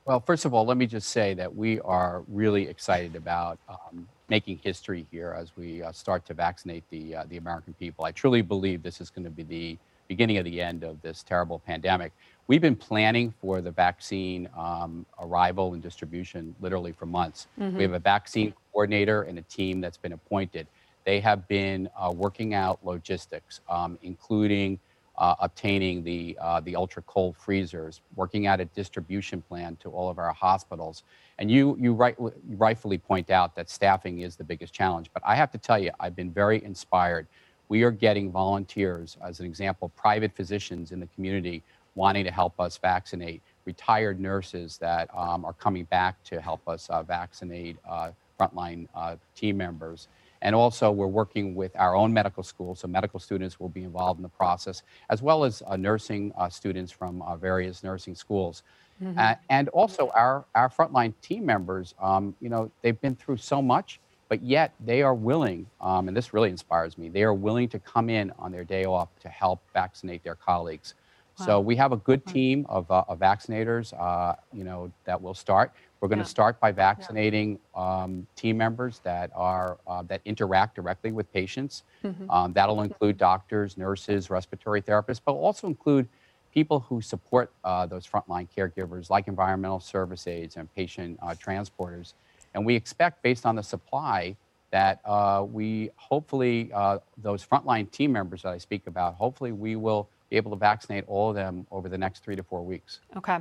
[0.06, 4.08] Well, first of all, let me just say that we are really excited about um,
[4.28, 8.04] making history here as we uh, start to vaccinate the, uh, the American people.
[8.04, 9.78] I truly believe this is going to be the
[10.10, 12.12] beginning of the end of this terrible pandemic.
[12.48, 17.48] We've been planning for the vaccine um, arrival and distribution literally for months.
[17.60, 17.78] Mm-hmm.
[17.78, 20.68] We have a vaccine coordinator and a team that's been appointed.
[21.06, 24.80] They have been uh, working out logistics, um, including
[25.18, 30.10] uh, obtaining the, uh, the ultra cold freezers, working out a distribution plan to all
[30.10, 31.04] of our hospitals.
[31.40, 35.10] And you, you, right, you rightfully point out that staffing is the biggest challenge.
[35.14, 37.28] But I have to tell you, I've been very inspired
[37.70, 41.64] we are getting volunteers, as an example, private physicians in the community
[41.96, 46.90] wanting to help us vaccinate, retired nurses that um, are coming back to help us
[46.90, 50.08] uh, vaccinate uh, frontline uh, team members.
[50.42, 54.20] And also, we're working with our own medical school, so medical students will be involved
[54.20, 58.64] in the process, as well as uh, nursing uh, students from uh, various nursing schools.
[59.02, 59.18] Mhm.
[59.18, 63.62] Uh, and also, our, our frontline team members, um, you know, they've been through so
[63.62, 67.70] much, but yet they are willing, um, and this really inspires me, they are willing
[67.70, 70.94] to come in on their day off to help vaccinate their colleagues.
[71.36, 75.34] So we have a good team of, uh, of vaccinators, uh, you know, that will
[75.34, 75.74] start.
[76.00, 76.30] We're going to Yeah.
[76.30, 81.84] start by vaccinating um, team members that are uh, that interact directly with patients.
[82.04, 82.28] Mhm.
[82.30, 86.10] Um, that'll include doctors, nurses, respiratory therapists, but also include
[86.52, 92.14] people who support uh, those frontline caregivers, like environmental service aides and patient uh, transporters.
[92.54, 94.38] And we expect, based on the supply,
[94.72, 99.76] that uh, we hopefully uh, those frontline team members that I speak about, hopefully we
[99.76, 103.00] will able to vaccinate all of them over the next three to four weeks.
[103.16, 103.40] Okay.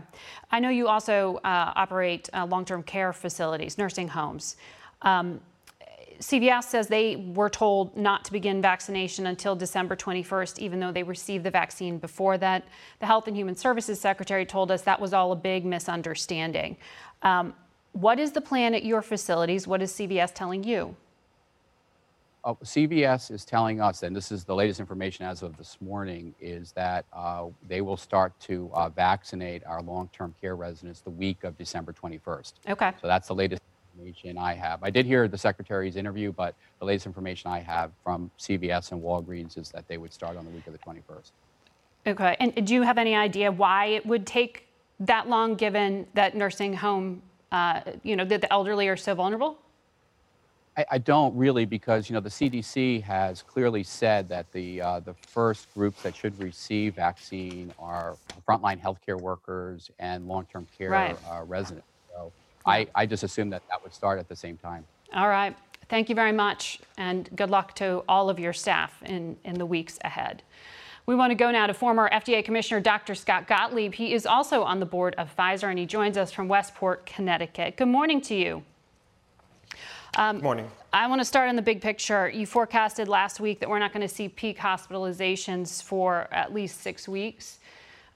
[0.50, 4.56] I know you also uh, operate uh, long term care facilities, nursing homes.
[5.02, 5.40] Um,
[6.22, 11.02] CVS says they were told not to begin vaccination until December 21st, even though they
[11.02, 12.64] received the vaccine before that.
[13.00, 16.76] The Health and Human Services Secretary told us that was all a big misunderstanding.
[17.22, 17.54] Um,
[17.92, 19.66] what is the plan at your facilities?
[19.66, 20.94] What is CVS telling you?
[22.44, 26.34] Uh, CVS is telling us, and this is the latest information as of this morning,
[26.40, 31.44] is that uh, they will start to uh, vaccinate our long-term care residents the week
[31.44, 32.54] of December 21st.
[32.68, 32.92] Okay.
[33.00, 33.62] So that's the latest
[33.94, 34.82] information I have.
[34.82, 39.00] I did hear the secretary's interview, but the latest information I have from CVS and
[39.00, 41.30] Walgreens is that they would start on the week of the 21st.
[42.08, 42.36] Okay.
[42.40, 44.66] And do you have any idea why it would take
[44.98, 49.58] that long, given that nursing home, uh, you know, that the elderly are so vulnerable?
[50.76, 55.00] I, I don't really because you know the CDC has clearly said that the uh,
[55.00, 58.16] the first groups that should receive vaccine are
[58.48, 61.18] frontline healthcare workers and long-term care Right.
[61.30, 61.86] uh, residents.
[62.14, 62.32] So
[62.64, 64.84] I, I just assumed that that would start at the same time.
[65.14, 65.56] All right.
[65.88, 69.66] Thank you very much, and good luck to all of your staff in, in the
[69.66, 70.42] weeks ahead.
[71.04, 73.14] We want to go now to former FDA Commissioner Dr.
[73.14, 73.92] Scott Gottlieb.
[73.92, 77.76] He is also on the board of Pfizer, and he joins us from Westport, Connecticut.
[77.76, 78.62] Good morning to you.
[80.14, 80.70] Um, Good morning.
[80.92, 82.28] I want to start on the big picture.
[82.28, 86.82] You forecasted last week that we're not going to see peak hospitalizations for at least
[86.82, 87.60] six weeks.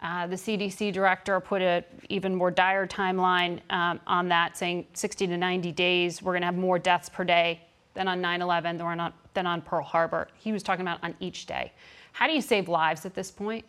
[0.03, 5.27] Uh, the CDC director put an even more dire timeline um, on that, saying 60
[5.29, 7.63] to 90 days, we're going to have more deaths per day
[7.95, 10.29] than on 9 11 than on, than on Pearl Harbor.
[10.37, 11.73] He was talking about on each day.
[12.13, 13.65] How do you save lives at this point?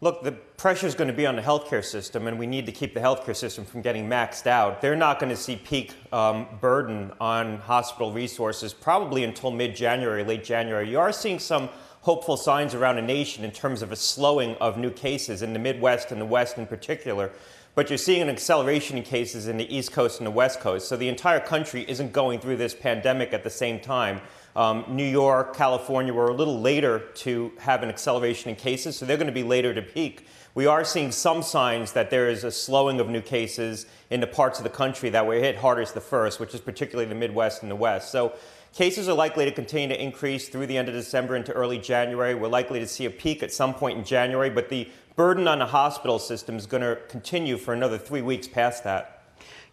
[0.00, 2.72] Look, the pressure is going to be on the healthcare system, and we need to
[2.72, 4.80] keep the healthcare system from getting maxed out.
[4.80, 10.22] They're not going to see peak um, burden on hospital resources probably until mid January,
[10.22, 10.88] late January.
[10.88, 11.68] You are seeing some
[12.02, 15.58] hopeful signs around the nation in terms of a slowing of new cases in the
[15.58, 17.32] Midwest and the West in particular.
[17.74, 20.88] But you're seeing an acceleration in cases in the East Coast and the West Coast.
[20.88, 24.20] So the entire country isn't going through this pandemic at the same time.
[24.58, 29.06] Um, New York, California were a little later to have an acceleration in cases, so
[29.06, 30.26] they're going to be later to peak.
[30.56, 34.26] We are seeing some signs that there is a slowing of new cases in the
[34.26, 37.62] parts of the country that were hit hardest the first, which is particularly the Midwest
[37.62, 38.10] and the West.
[38.10, 38.34] So
[38.74, 42.34] cases are likely to continue to increase through the end of December into early January.
[42.34, 45.60] We're likely to see a peak at some point in January, but the burden on
[45.60, 49.17] the hospital system is going to continue for another three weeks past that.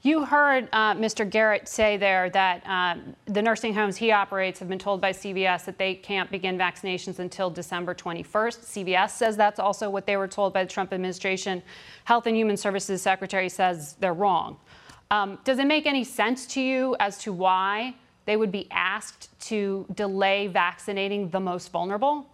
[0.05, 1.27] You heard uh, Mr.
[1.27, 5.65] Garrett say there that um, the nursing homes he operates have been told by CVS
[5.65, 8.23] that they can't begin vaccinations until December 21st.
[8.85, 11.63] CVS says that's also what they were told by the Trump administration.
[12.03, 14.57] Health and Human Services Secretary says they're wrong.
[15.09, 19.29] Um, does it make any sense to you as to why they would be asked
[19.47, 22.29] to delay vaccinating the most vulnerable?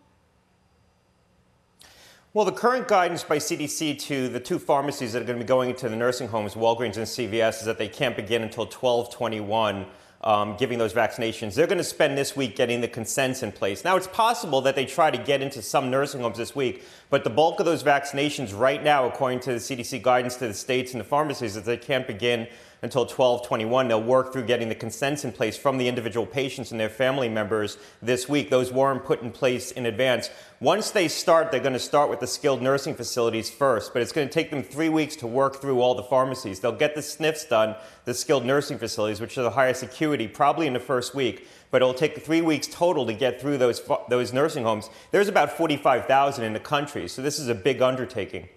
[2.34, 5.48] Well, the current guidance by CDC to the two pharmacies that are going to be
[5.48, 9.86] going into the nursing homes, Walgreens and CVS, is that they can't begin until 1221.
[10.24, 11.56] Um, giving those vaccinations.
[11.56, 13.84] They're going to spend this week getting the consents in place.
[13.84, 17.24] Now, it's possible that they try to get into some nursing homes this week, but
[17.24, 20.92] the bulk of those vaccinations right now, according to the CDC guidance to the states
[20.92, 22.48] and the pharmacies, is they can't begin
[22.84, 23.88] until 1221.
[23.88, 27.30] They'll work through getting the consents in place from the individual patients and their family
[27.30, 28.50] members this week.
[28.50, 30.30] Those weren't put in place in advance.
[30.60, 34.12] Once they start, they're going to start with the skilled nursing facilities first, but it's
[34.12, 36.60] going to take them three weeks to work through all the pharmacies.
[36.60, 37.76] They'll get the sniffs done,
[38.06, 41.48] the skilled nursing facilities, which are the highest acuity, probably in the first week.
[41.70, 44.90] But it'll take three weeks total to get through those those nursing homes.
[45.12, 48.50] There's about 45,000 in the country, so this is a big undertaking.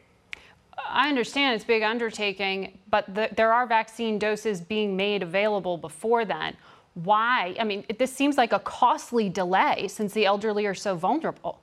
[0.89, 5.77] I understand it's a big undertaking, but the, there are vaccine doses being made available
[5.79, 6.57] before then.
[6.95, 7.57] why?
[7.59, 11.61] I mean, this seems like a costly delay since the elderly are so vulnerable.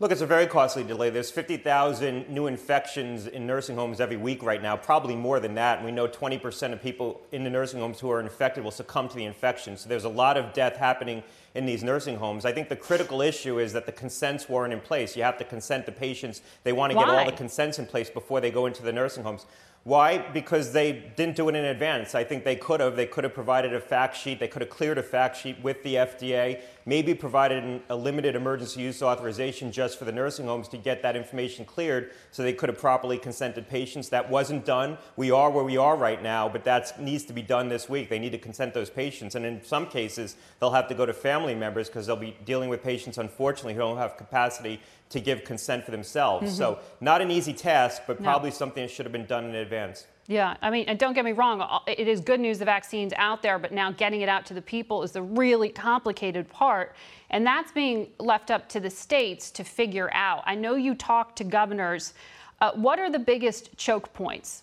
[0.00, 1.10] Look, it's a very costly delay.
[1.10, 5.76] There's 50,000 new infections in nursing homes every week right now, probably more than that.
[5.76, 9.10] And we know 20% of people in the nursing homes who are infected will succumb
[9.10, 9.76] to the infection.
[9.76, 11.22] So there's a lot of death happening
[11.54, 12.44] in these nursing homes.
[12.44, 15.16] I think the critical issue is that the consents weren't in place.
[15.16, 16.42] You have to consent the patients.
[16.62, 19.24] They want to get all the consents in place before they go into the nursing
[19.24, 19.46] homes.
[19.82, 20.18] Why?
[20.18, 22.14] Because they didn't do it in advance.
[22.14, 22.96] I think they could have.
[22.96, 24.38] They could have provided a fact sheet.
[24.38, 26.60] They could have cleared a fact sheet with the FDA,
[26.90, 31.14] maybe provided a limited emergency use authorization just for the nursing homes to get that
[31.14, 34.08] information cleared so they could have properly consented patients.
[34.08, 34.98] That wasn't done.
[35.14, 38.08] We are where we are right now, but that needs to be done this week.
[38.08, 39.36] They need to consent those patients.
[39.36, 42.68] And in some cases, they'll have to go to family members because they'll be dealing
[42.68, 44.80] with patients, unfortunately, who don't have capacity
[45.10, 46.46] to give consent for themselves.
[46.48, 46.56] Mm-hmm.
[46.56, 48.56] So, not an easy task, but probably no.
[48.56, 50.06] something that should have been done in advance.
[50.30, 53.42] Yeah, I mean, and don't get me wrong, it is good news the vaccine's out
[53.42, 56.94] there, but now getting it out to the people is the really complicated part.
[57.30, 60.44] And that's being left up to the states to figure out.
[60.46, 62.14] I know you talked to governors.
[62.60, 64.62] Uh, what are the biggest choke points?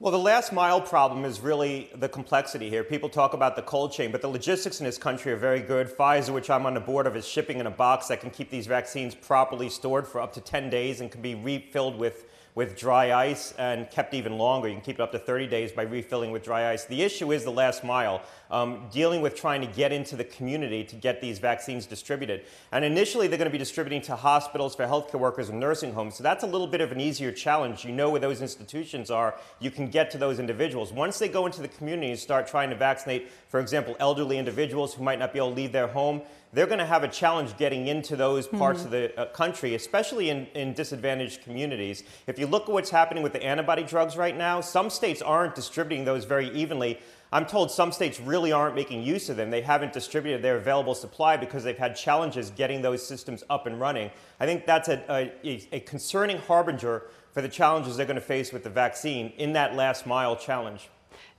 [0.00, 2.82] Well, the last mile problem is really the complexity here.
[2.82, 5.86] People talk about the cold chain, but the logistics in this country are very good.
[5.96, 8.50] Pfizer, which I'm on the board of, is shipping in a box that can keep
[8.50, 12.78] these vaccines properly stored for up to 10 days and can be refilled with with
[12.78, 14.68] dry ice and kept even longer.
[14.68, 16.84] You can keep it up to 30 days by refilling with dry ice.
[16.84, 20.84] The issue is the last mile, um, dealing with trying to get into the community
[20.84, 22.44] to get these vaccines distributed.
[22.70, 26.14] And initially, they're going to be distributing to hospitals for healthcare workers and nursing homes.
[26.14, 27.84] So that's a little bit of an easier challenge.
[27.84, 30.92] You know where those institutions are, you can get to those individuals.
[30.92, 34.94] Once they go into the community and start trying to vaccinate, for example, elderly individuals
[34.94, 36.22] who might not be able to leave their home,
[36.54, 38.86] they're going to have a challenge getting into those parts mm-hmm.
[38.86, 42.04] of the uh, country, especially in, in disadvantaged communities.
[42.28, 45.56] If you look at what's happening with the antibody drugs right now, some states aren't
[45.56, 47.00] distributing those very evenly.
[47.32, 49.50] I'm told some states really aren't making use of them.
[49.50, 53.80] They haven't distributed their available supply because they've had challenges getting those systems up and
[53.80, 54.12] running.
[54.38, 57.02] I think that's a, a, a concerning harbinger
[57.32, 60.88] for the challenges they're going to face with the vaccine in that last mile challenge.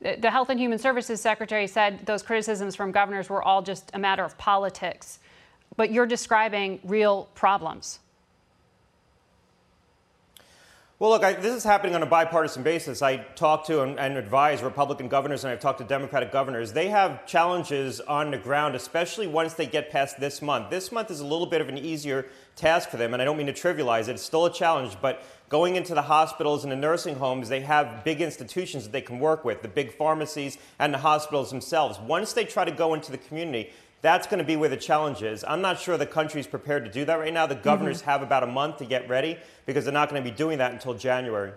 [0.01, 3.99] The Health and Human Services Secretary said those criticisms from governors were all just a
[3.99, 5.19] matter of politics.
[5.77, 7.99] But you're describing real problems.
[10.97, 13.01] Well, look, I, this is happening on a bipartisan basis.
[13.01, 16.71] I talk to and, and, advise Republican governors, and I've talked to Democratic governors.
[16.71, 20.69] They have challenges on the ground, especially once they get past this month.
[20.69, 23.37] This month is a little bit of an easier task for them, and I don't
[23.37, 24.11] mean to trivialize it.
[24.11, 28.03] It's still a challenge, but going into the hospitals and the nursing homes, they have
[28.03, 31.99] big institutions that they can work with, the big pharmacies and the hospitals themselves.
[31.99, 35.23] Once they try to go into the community, that's going to be where the challenge
[35.23, 35.43] is.
[35.47, 37.47] I'm not sure the country's prepared to do that right now.
[37.47, 38.09] The governors mm-hmm.
[38.11, 40.71] have about a month to get ready because they're not going to be doing that
[40.71, 41.51] until January.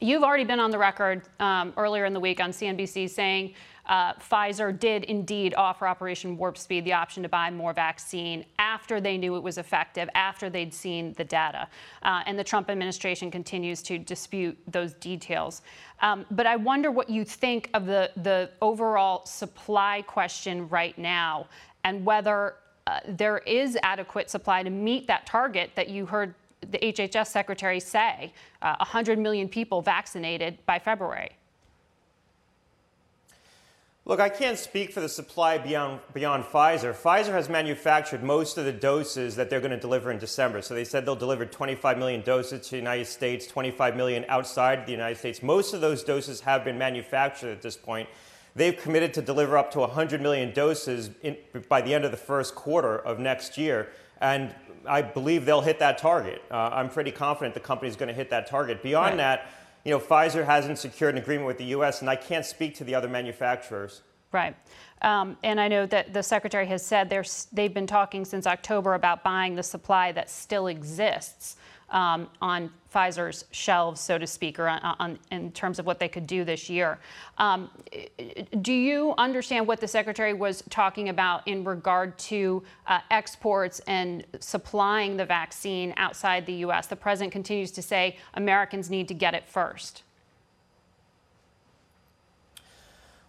[0.00, 3.54] You've already been on the record um, earlier in the week on CNBC saying
[3.86, 9.00] uh, Pfizer did indeed offer Operation Warp Speed the option to buy more vaccine after
[9.00, 11.68] they knew it was effective, after they'd seen the data.
[12.02, 15.62] Uh, and the Trump administration continues to dispute those details.
[16.00, 21.46] Um, but I wonder what you think of the, the overall supply question right now
[21.84, 22.56] and whether
[22.86, 26.34] uh, there is adequate supply to meet that target that you heard
[26.70, 28.32] the HHS secretary say
[28.62, 31.36] uh, 100 million people vaccinated by February.
[34.06, 36.92] Look, I can't speak for the supply beyond, beyond Pfizer.
[36.92, 40.60] Pfizer has manufactured most of the doses that they're going to deliver in December.
[40.60, 44.84] So they said they'll deliver 25 million doses to the United States, 25 million outside
[44.84, 45.42] the United States.
[45.42, 48.06] Most of those doses have been manufactured at this point.
[48.54, 51.38] They've committed to deliver up to 100 million doses in,
[51.70, 53.88] by the end of the first quarter of next year.
[54.20, 54.54] And
[54.86, 56.42] I believe they'll hit that target.
[56.50, 58.82] Uh, I'm pretty confident the company is going to hit that target.
[58.82, 59.16] Beyond right.
[59.16, 59.48] that,
[59.84, 62.84] you know, Pfizer hasn't secured an agreement with the U.S., and I can't speak to
[62.84, 64.02] the other manufacturers.
[64.32, 64.56] Right.
[65.02, 67.08] Um, and I know that the secretary has said
[67.52, 71.56] they've been talking since October about buying the supply that still exists
[71.90, 76.08] um, on Pfizer's shelves, so to speak, or on, on, in terms of what they
[76.08, 76.98] could do this year.
[77.38, 77.70] Um,
[78.62, 84.24] do you understand what the secretary was talking about in regard to uh, exports and
[84.40, 86.86] supplying the vaccine outside the U.S.?
[86.86, 90.04] The president continues to say Americans need to get it first.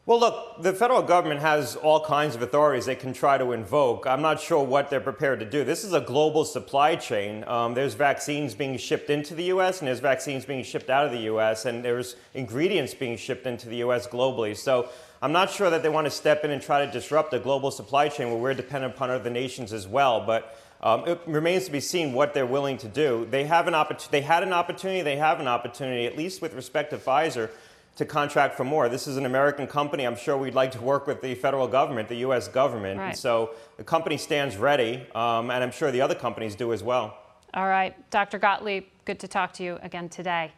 [0.08, 4.06] Well, look, the federal government has all kinds of authorities they can try to invoke.
[4.06, 5.64] I'm not sure what they're prepared to do.
[5.64, 7.44] This is a global supply chain.
[7.48, 11.12] Um, there's vaccines being shipped into the U.S., and there's vaccines being shipped out of
[11.12, 14.06] the U.S., and there's ingredients being shipped into the U.S.
[14.06, 14.56] globally.
[14.56, 14.90] So
[15.24, 17.72] I'm not sure that they want to step in and try to disrupt a global
[17.72, 20.24] supply chain where we're dependent upon other nations as well.
[20.24, 23.28] But um, it remains to be seen what they're willing to do.
[23.32, 24.20] They have an opportunity.
[24.20, 25.02] They had an opportunity.
[25.02, 27.50] They have an opportunity, at least with respect to Pfizer
[27.96, 28.90] to contract for more.
[28.90, 30.06] This is an American company.
[30.06, 32.48] I'm sure we'd like to work with the federal government, the U.S.
[32.48, 33.00] government.
[33.00, 33.18] Right.
[33.18, 37.18] So the company stands ready, um, and I'm sure the other companies do as well.
[37.54, 38.38] All right, Dr.
[38.38, 40.52] Gottlieb, good to talk to you again today.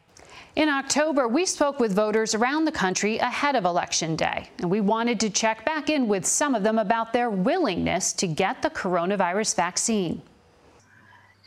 [0.56, 4.82] In October, we spoke with voters around the country ahead of Election Day, and we
[4.82, 8.70] wanted to check back in with some of them about their willingness to get the
[8.72, 10.22] coronavirus vaccine.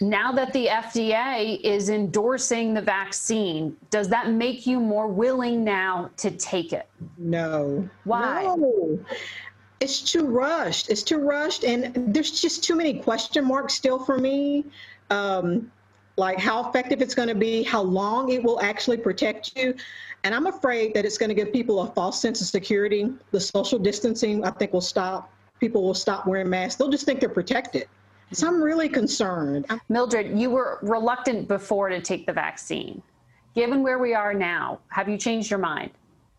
[0.01, 6.11] Now that the FDA is endorsing the vaccine, does that make you more willing now
[6.18, 6.88] to take it?
[7.18, 7.88] No.
[8.05, 8.44] Why?
[8.44, 8.98] No.
[9.80, 10.90] It's too rushed.
[10.90, 14.64] It's too rushed, and there's just too many question marks still for me.
[15.11, 15.70] Um,
[16.16, 19.74] like how effective it's going to be, how long it will actually protect you.
[20.24, 23.12] And I'm afraid that it's going to give people a false sense of security.
[23.32, 25.32] The social distancing, I think, will stop.
[25.61, 26.76] People will stop wearing masks.
[26.76, 27.86] They'll just think they're protected.
[28.32, 29.66] So I'm really concerned.
[29.88, 33.02] Mildred, you were reluctant before to take the vaccine.
[33.54, 35.90] Given where we are now, have you changed your mind?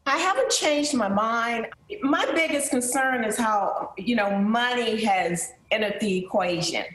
[0.05, 1.67] I haven't changed my mind.
[2.01, 6.85] My biggest concern is how, you know, money has entered the equation.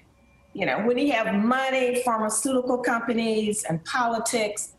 [0.54, 4.72] You know, when you have money, pharmaceutical companies, and politics,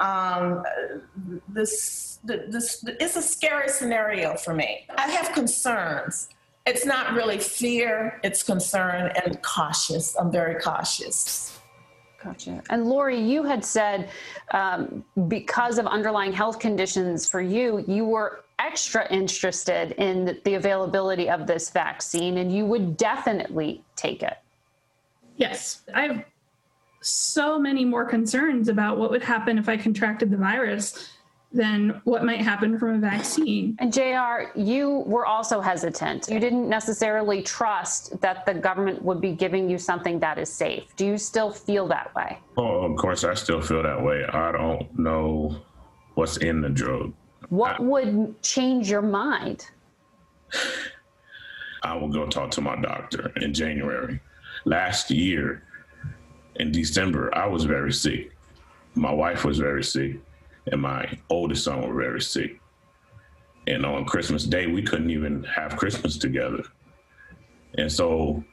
[0.00, 0.64] um,
[1.48, 4.86] this, this, it's a scary scenario for me.
[4.98, 6.28] I have concerns.
[6.66, 10.16] It's not really fear, it's concern and cautious.
[10.16, 11.58] I'm very cautious.
[12.22, 12.62] Gotcha.
[12.70, 14.08] And Lori, you had said
[14.52, 20.54] um, because of underlying health conditions for you, you were extra interested in the, the
[20.54, 24.38] availability of this vaccine and you would definitely take it.
[25.36, 26.24] Yes, I have
[27.02, 31.10] so many more concerns about what would happen if I contracted the virus
[31.54, 33.76] than what might happen from a vaccine.
[33.78, 36.28] And JR, you were also hesitant.
[36.28, 40.94] You didn't necessarily trust that the government would be giving you something that is safe.
[40.96, 42.38] Do you still feel that way?
[42.56, 44.24] Oh, of course, I still feel that way.
[44.24, 45.62] I don't know
[46.14, 47.14] what's in the drug.
[47.48, 49.70] What would change your mind?
[51.84, 54.20] I will go talk to my doctor in January.
[54.64, 55.62] Last year,
[56.56, 58.32] in December, I was very sick.
[58.94, 60.16] My wife was very sick,
[60.70, 62.60] and my oldest son was very sick.
[63.66, 66.62] And on Christmas Day, we couldn't even have Christmas together.
[67.78, 68.44] And so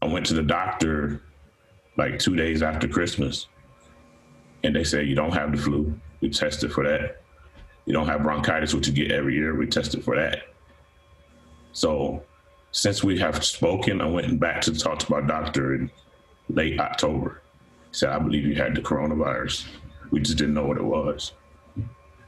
[0.00, 1.22] I went to the doctor
[1.96, 3.48] like two days after Christmas,
[4.64, 5.98] and they said, You don't have the flu.
[6.20, 7.22] We tested for that.
[7.84, 9.56] You don't have bronchitis, which you get every year.
[9.56, 10.44] We tested for that.
[11.72, 12.22] So
[12.70, 15.90] since we have spoken, I went back to talk to my doctor in
[16.48, 17.42] late October.
[17.90, 19.66] He said, I believe you had the coronavirus.
[20.12, 21.32] We just didn't know what it was.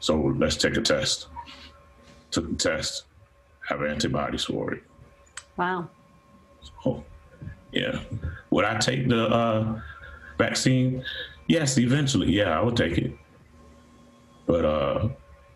[0.01, 1.29] So let's take a test.
[2.31, 3.05] Took the test,
[3.69, 4.83] have antibodies for it.
[5.57, 5.89] Wow.
[6.83, 7.05] So,
[7.73, 8.01] yeah.
[8.51, 9.81] Would I take the uh,
[10.39, 11.05] vaccine?
[11.47, 12.33] Yes, eventually.
[12.33, 13.13] Yeah, I would take it.
[14.47, 15.09] But uh,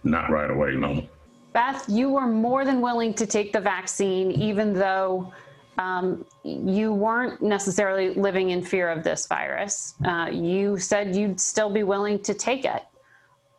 [0.05, 1.07] not right away, no.
[1.55, 5.33] Beth, you were more than willing to take the vaccine, even though
[5.79, 9.95] um, you weren't necessarily living in fear of this virus.
[10.05, 12.83] Uh, you said you'd still be willing to take it.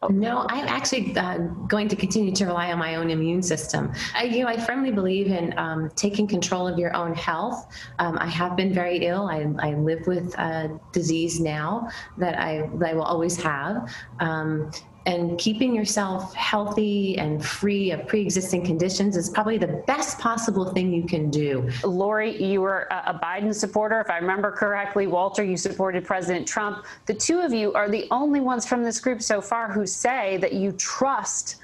[0.10, 3.92] No, I'm actually uh, going to continue to rely on my own immune system.
[4.16, 7.68] I, you know, I firmly believe in um, taking control of your own health.
[8.00, 9.28] Um, I have been very ill.
[9.28, 13.94] I, I live with a disease now that I, that I will always have.
[14.22, 14.72] Um,
[15.10, 20.94] and keeping yourself healthy and free of pre-existing conditions is probably the best possible thing
[20.94, 21.68] you can do.
[21.84, 24.00] Lori, you were a Biden supporter.
[24.02, 26.86] If I remember correctly, Walter, you supported President Trump.
[27.08, 30.38] The two of you are the only ones from this group so far who say
[30.38, 31.56] that you trust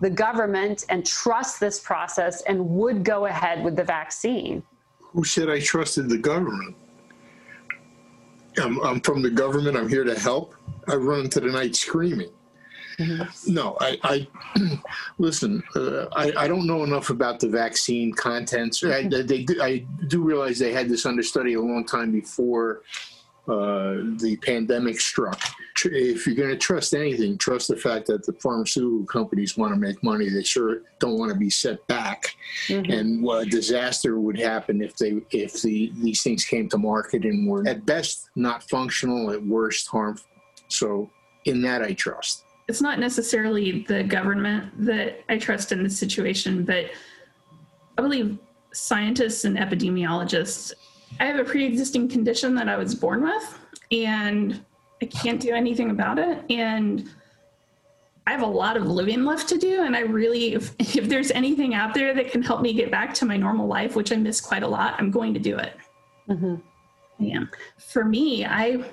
[0.00, 4.62] the government and trust this process and would go ahead with the vaccine.
[5.12, 6.74] Who said I trusted the government?
[8.56, 9.76] I'm, I'm from the government.
[9.76, 10.54] I'm here to help.
[10.88, 12.30] I run into the night screaming.
[13.00, 13.54] Mm-hmm.
[13.54, 14.28] No, I, I
[15.18, 15.62] listen.
[15.74, 18.84] Uh, I, I don't know enough about the vaccine contents.
[18.84, 22.82] I, they, I do realize they had this understudy a long time before
[23.48, 25.40] uh, the pandemic struck.
[25.82, 29.80] If you're going to trust anything, trust the fact that the pharmaceutical companies want to
[29.80, 30.28] make money.
[30.28, 32.36] They sure don't want to be set back.
[32.68, 32.92] Mm-hmm.
[32.92, 37.24] And what a disaster would happen if they if the these things came to market
[37.24, 40.26] and were at best not functional, at worst harmful.
[40.68, 41.10] So
[41.46, 46.64] in that, I trust it's not necessarily the government that I trust in this situation,
[46.64, 46.86] but
[47.98, 48.38] I believe
[48.72, 50.72] scientists and epidemiologists.
[51.18, 53.58] I have a pre existing condition that I was born with,
[53.90, 54.64] and
[55.02, 56.44] I can't do anything about it.
[56.48, 57.10] And
[58.28, 59.82] I have a lot of living left to do.
[59.82, 63.12] And I really, if, if there's anything out there that can help me get back
[63.14, 65.72] to my normal life, which I miss quite a lot, I'm going to do it.
[66.28, 66.54] Mm-hmm.
[67.18, 67.40] Yeah.
[67.78, 68.84] For me, I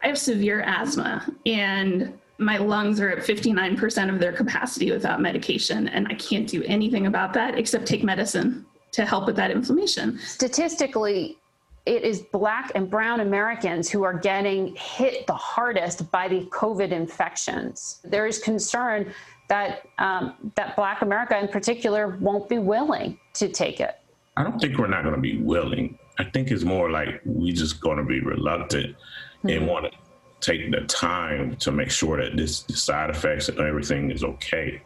[0.00, 5.88] I have severe asthma and my lungs are at 59% of their capacity without medication,
[5.88, 10.18] and I can't do anything about that except take medicine to help with that inflammation.
[10.18, 11.38] Statistically,
[11.86, 16.92] it is Black and Brown Americans who are getting hit the hardest by the COVID
[16.92, 18.00] infections.
[18.04, 19.12] There is concern
[19.48, 23.96] that um, that Black America, in particular, won't be willing to take it.
[24.36, 25.98] I don't think we're not going to be willing.
[26.18, 29.48] I think it's more like we just going to be reluctant mm-hmm.
[29.48, 29.98] and want to
[30.42, 34.82] take the time to make sure that this the side effects and everything is okay.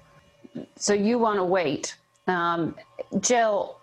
[0.76, 1.96] So you want to wait,
[2.28, 2.76] um,
[3.20, 3.78] Jill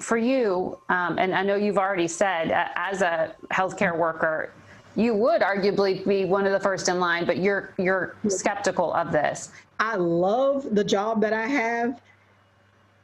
[0.00, 4.52] for you, um, and I know you've already said, uh, as a healthcare worker,
[4.96, 9.12] you would arguably be one of the first in line, but you're you're skeptical of
[9.12, 9.50] this.
[9.80, 12.00] I love the job that I have.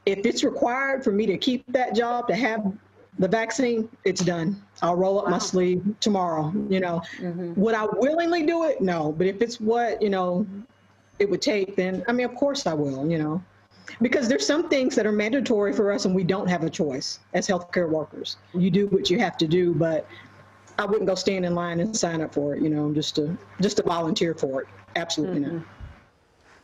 [0.07, 2.73] If it's required for me to keep that job to have
[3.19, 4.61] the vaccine, it's done.
[4.83, 5.33] I'll roll up wow.
[5.33, 6.53] my sleeve tomorrow.
[6.69, 7.61] You know, mm-hmm.
[7.61, 8.81] would I willingly do it?
[8.81, 10.47] No, but if it's what you know
[11.19, 13.11] it would take, then I mean, of course I will.
[13.11, 13.43] You know
[14.01, 17.19] because there's some things that are mandatory for us and we don't have a choice
[17.35, 18.37] as healthcare workers.
[18.55, 20.07] You do what you have to do, but
[20.79, 23.37] I wouldn't go stand in line and sign up for it, you know, just to
[23.61, 24.69] just to volunteer for it.
[24.97, 25.59] Absolutely mm-hmm.
[25.59, 25.67] not.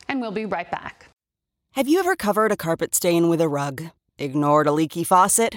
[0.09, 1.09] And we'll be right back.
[1.73, 3.91] Have you ever covered a carpet stain with a rug?
[4.19, 5.57] Ignored a leaky faucet?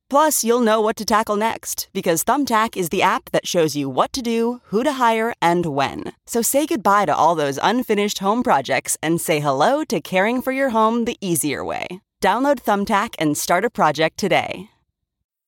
[0.11, 3.87] Plus, you'll know what to tackle next because Thumbtack is the app that shows you
[3.87, 6.11] what to do, who to hire, and when.
[6.25, 10.51] So say goodbye to all those unfinished home projects and say hello to caring for
[10.51, 11.87] your home the easier way.
[12.21, 14.69] Download Thumbtack and start a project today.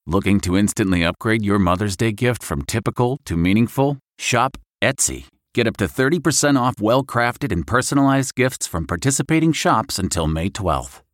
[0.06, 3.98] Looking to instantly upgrade your Mother's Day gift from typical to meaningful?
[4.18, 5.26] Shop Etsy.
[5.54, 10.50] Get up to 30% off well crafted and personalized gifts from participating shops until May
[10.50, 11.02] 12th.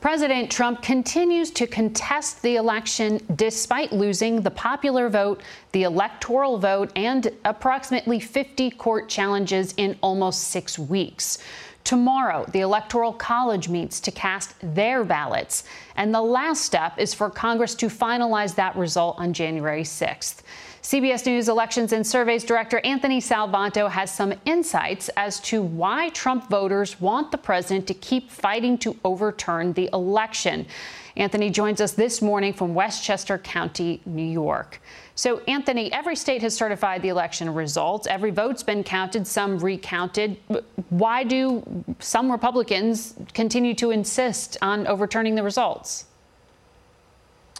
[0.00, 5.42] President Trump continues to contest the election despite losing the popular vote,
[5.72, 11.38] the electoral vote, and approximately 50 court challenges in almost six weeks.
[11.82, 17.30] Tomorrow, the Electoral College meets to cast their ballots, and the last step is for
[17.30, 20.42] Congress to finalize that result on January 6th.
[20.86, 26.48] CBS News Elections and Surveys Director Anthony Salvanto has some insights as to why Trump
[26.48, 30.64] voters want the president to keep fighting to overturn the election.
[31.16, 34.80] Anthony joins us this morning from Westchester County, New York.
[35.16, 38.06] So, Anthony, every state has certified the election results.
[38.06, 40.36] Every vote's been counted, some recounted.
[40.90, 41.64] Why do
[41.98, 46.04] some Republicans continue to insist on overturning the results?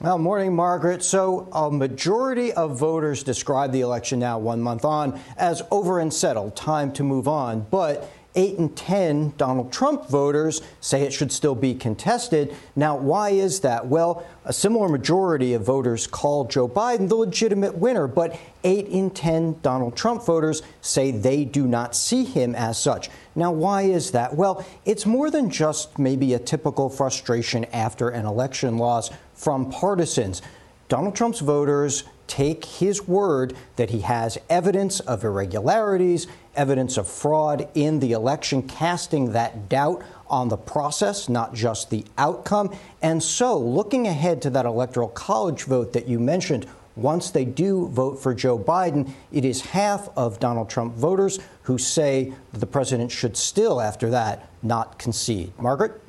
[0.02, 1.02] Well, morning, Margaret.
[1.02, 6.12] So, a majority of voters describe the election now, one month on, as over and
[6.12, 7.66] settled, time to move on.
[7.70, 12.54] But 8 in 10 Donald Trump voters say it should still be contested.
[12.76, 13.86] Now, why is that?
[13.86, 19.08] Well, a similar majority of voters call Joe Biden the legitimate winner, but 8 in
[19.08, 23.08] 10 Donald Trump voters say they do not see him as such.
[23.34, 24.36] Now, why is that?
[24.36, 30.42] Well, it's more than just maybe a typical frustration after an election loss from partisans.
[30.88, 37.68] Donald Trump's voters take his word that he has evidence of irregularities, evidence of fraud
[37.74, 42.74] in the election, casting that doubt on the process, not just the outcome.
[43.02, 46.66] And so, looking ahead to that electoral college vote that you mentioned,
[46.96, 51.78] once they do vote for Joe Biden, it is half of Donald Trump voters who
[51.78, 55.52] say the president should still, after that, not concede.
[55.58, 56.00] Margaret?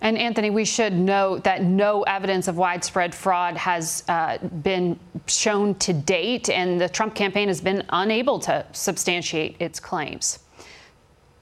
[0.00, 5.74] And Anthony, we should note that no evidence of widespread fraud has uh, been shown
[5.76, 10.40] to date, and the Trump campaign has been unable to substantiate its claims.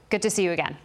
[0.09, 0.77] Good to see you again.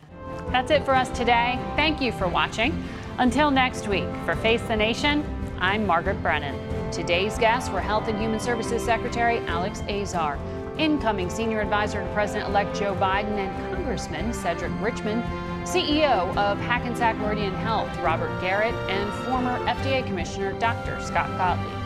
[0.51, 1.59] That's it for us today.
[1.77, 2.83] Thank you for watching.
[3.19, 5.25] Until next week, for Face the Nation,
[5.61, 6.59] I'm Margaret Brennan.
[6.91, 10.39] Today's guests were Health and Human Services Secretary Alex Azar,
[10.79, 15.23] incoming Senior Advisor to President elect Joe Biden, and Congressman Cedric Richmond.
[15.65, 21.01] CEO of Hackensack Meridian Health, Robert Garrett, and former FDA Commissioner Dr.
[21.01, 21.81] Scott Gottlieb.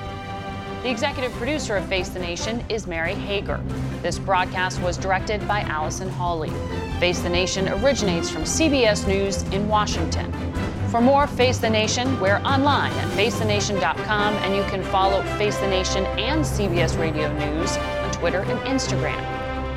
[0.85, 3.59] The executive producer of Face the Nation is Mary Hager.
[4.03, 6.51] This broadcast was directed by Allison Hawley.
[7.01, 10.31] Face the Nation originates from CBS News in Washington.
[10.91, 15.69] For more Face the Nation, we're online at facethenation.com and you can follow Face the
[15.69, 19.34] Nation and CBS Radio News on Twitter and Instagram.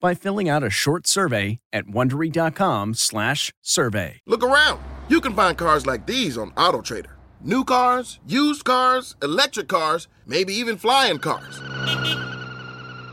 [0.00, 4.20] by filling out a short survey at wondery.com/survey.
[4.26, 4.80] Look around.
[5.08, 7.12] You can find cars like these on AutoTrader.
[7.42, 11.60] New cars, used cars, electric cars, maybe even flying cars.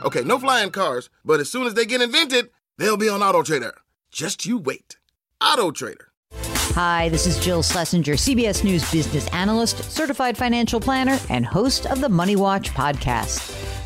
[0.03, 3.73] Okay, no flying cars, but as soon as they get invented, they'll be on AutoTrader.
[4.11, 4.97] Just you wait.
[5.41, 6.07] AutoTrader.
[6.75, 12.01] Hi, this is Jill Schlesinger, CBS News business analyst, certified financial planner, and host of
[12.01, 13.72] the Money Watch podcast.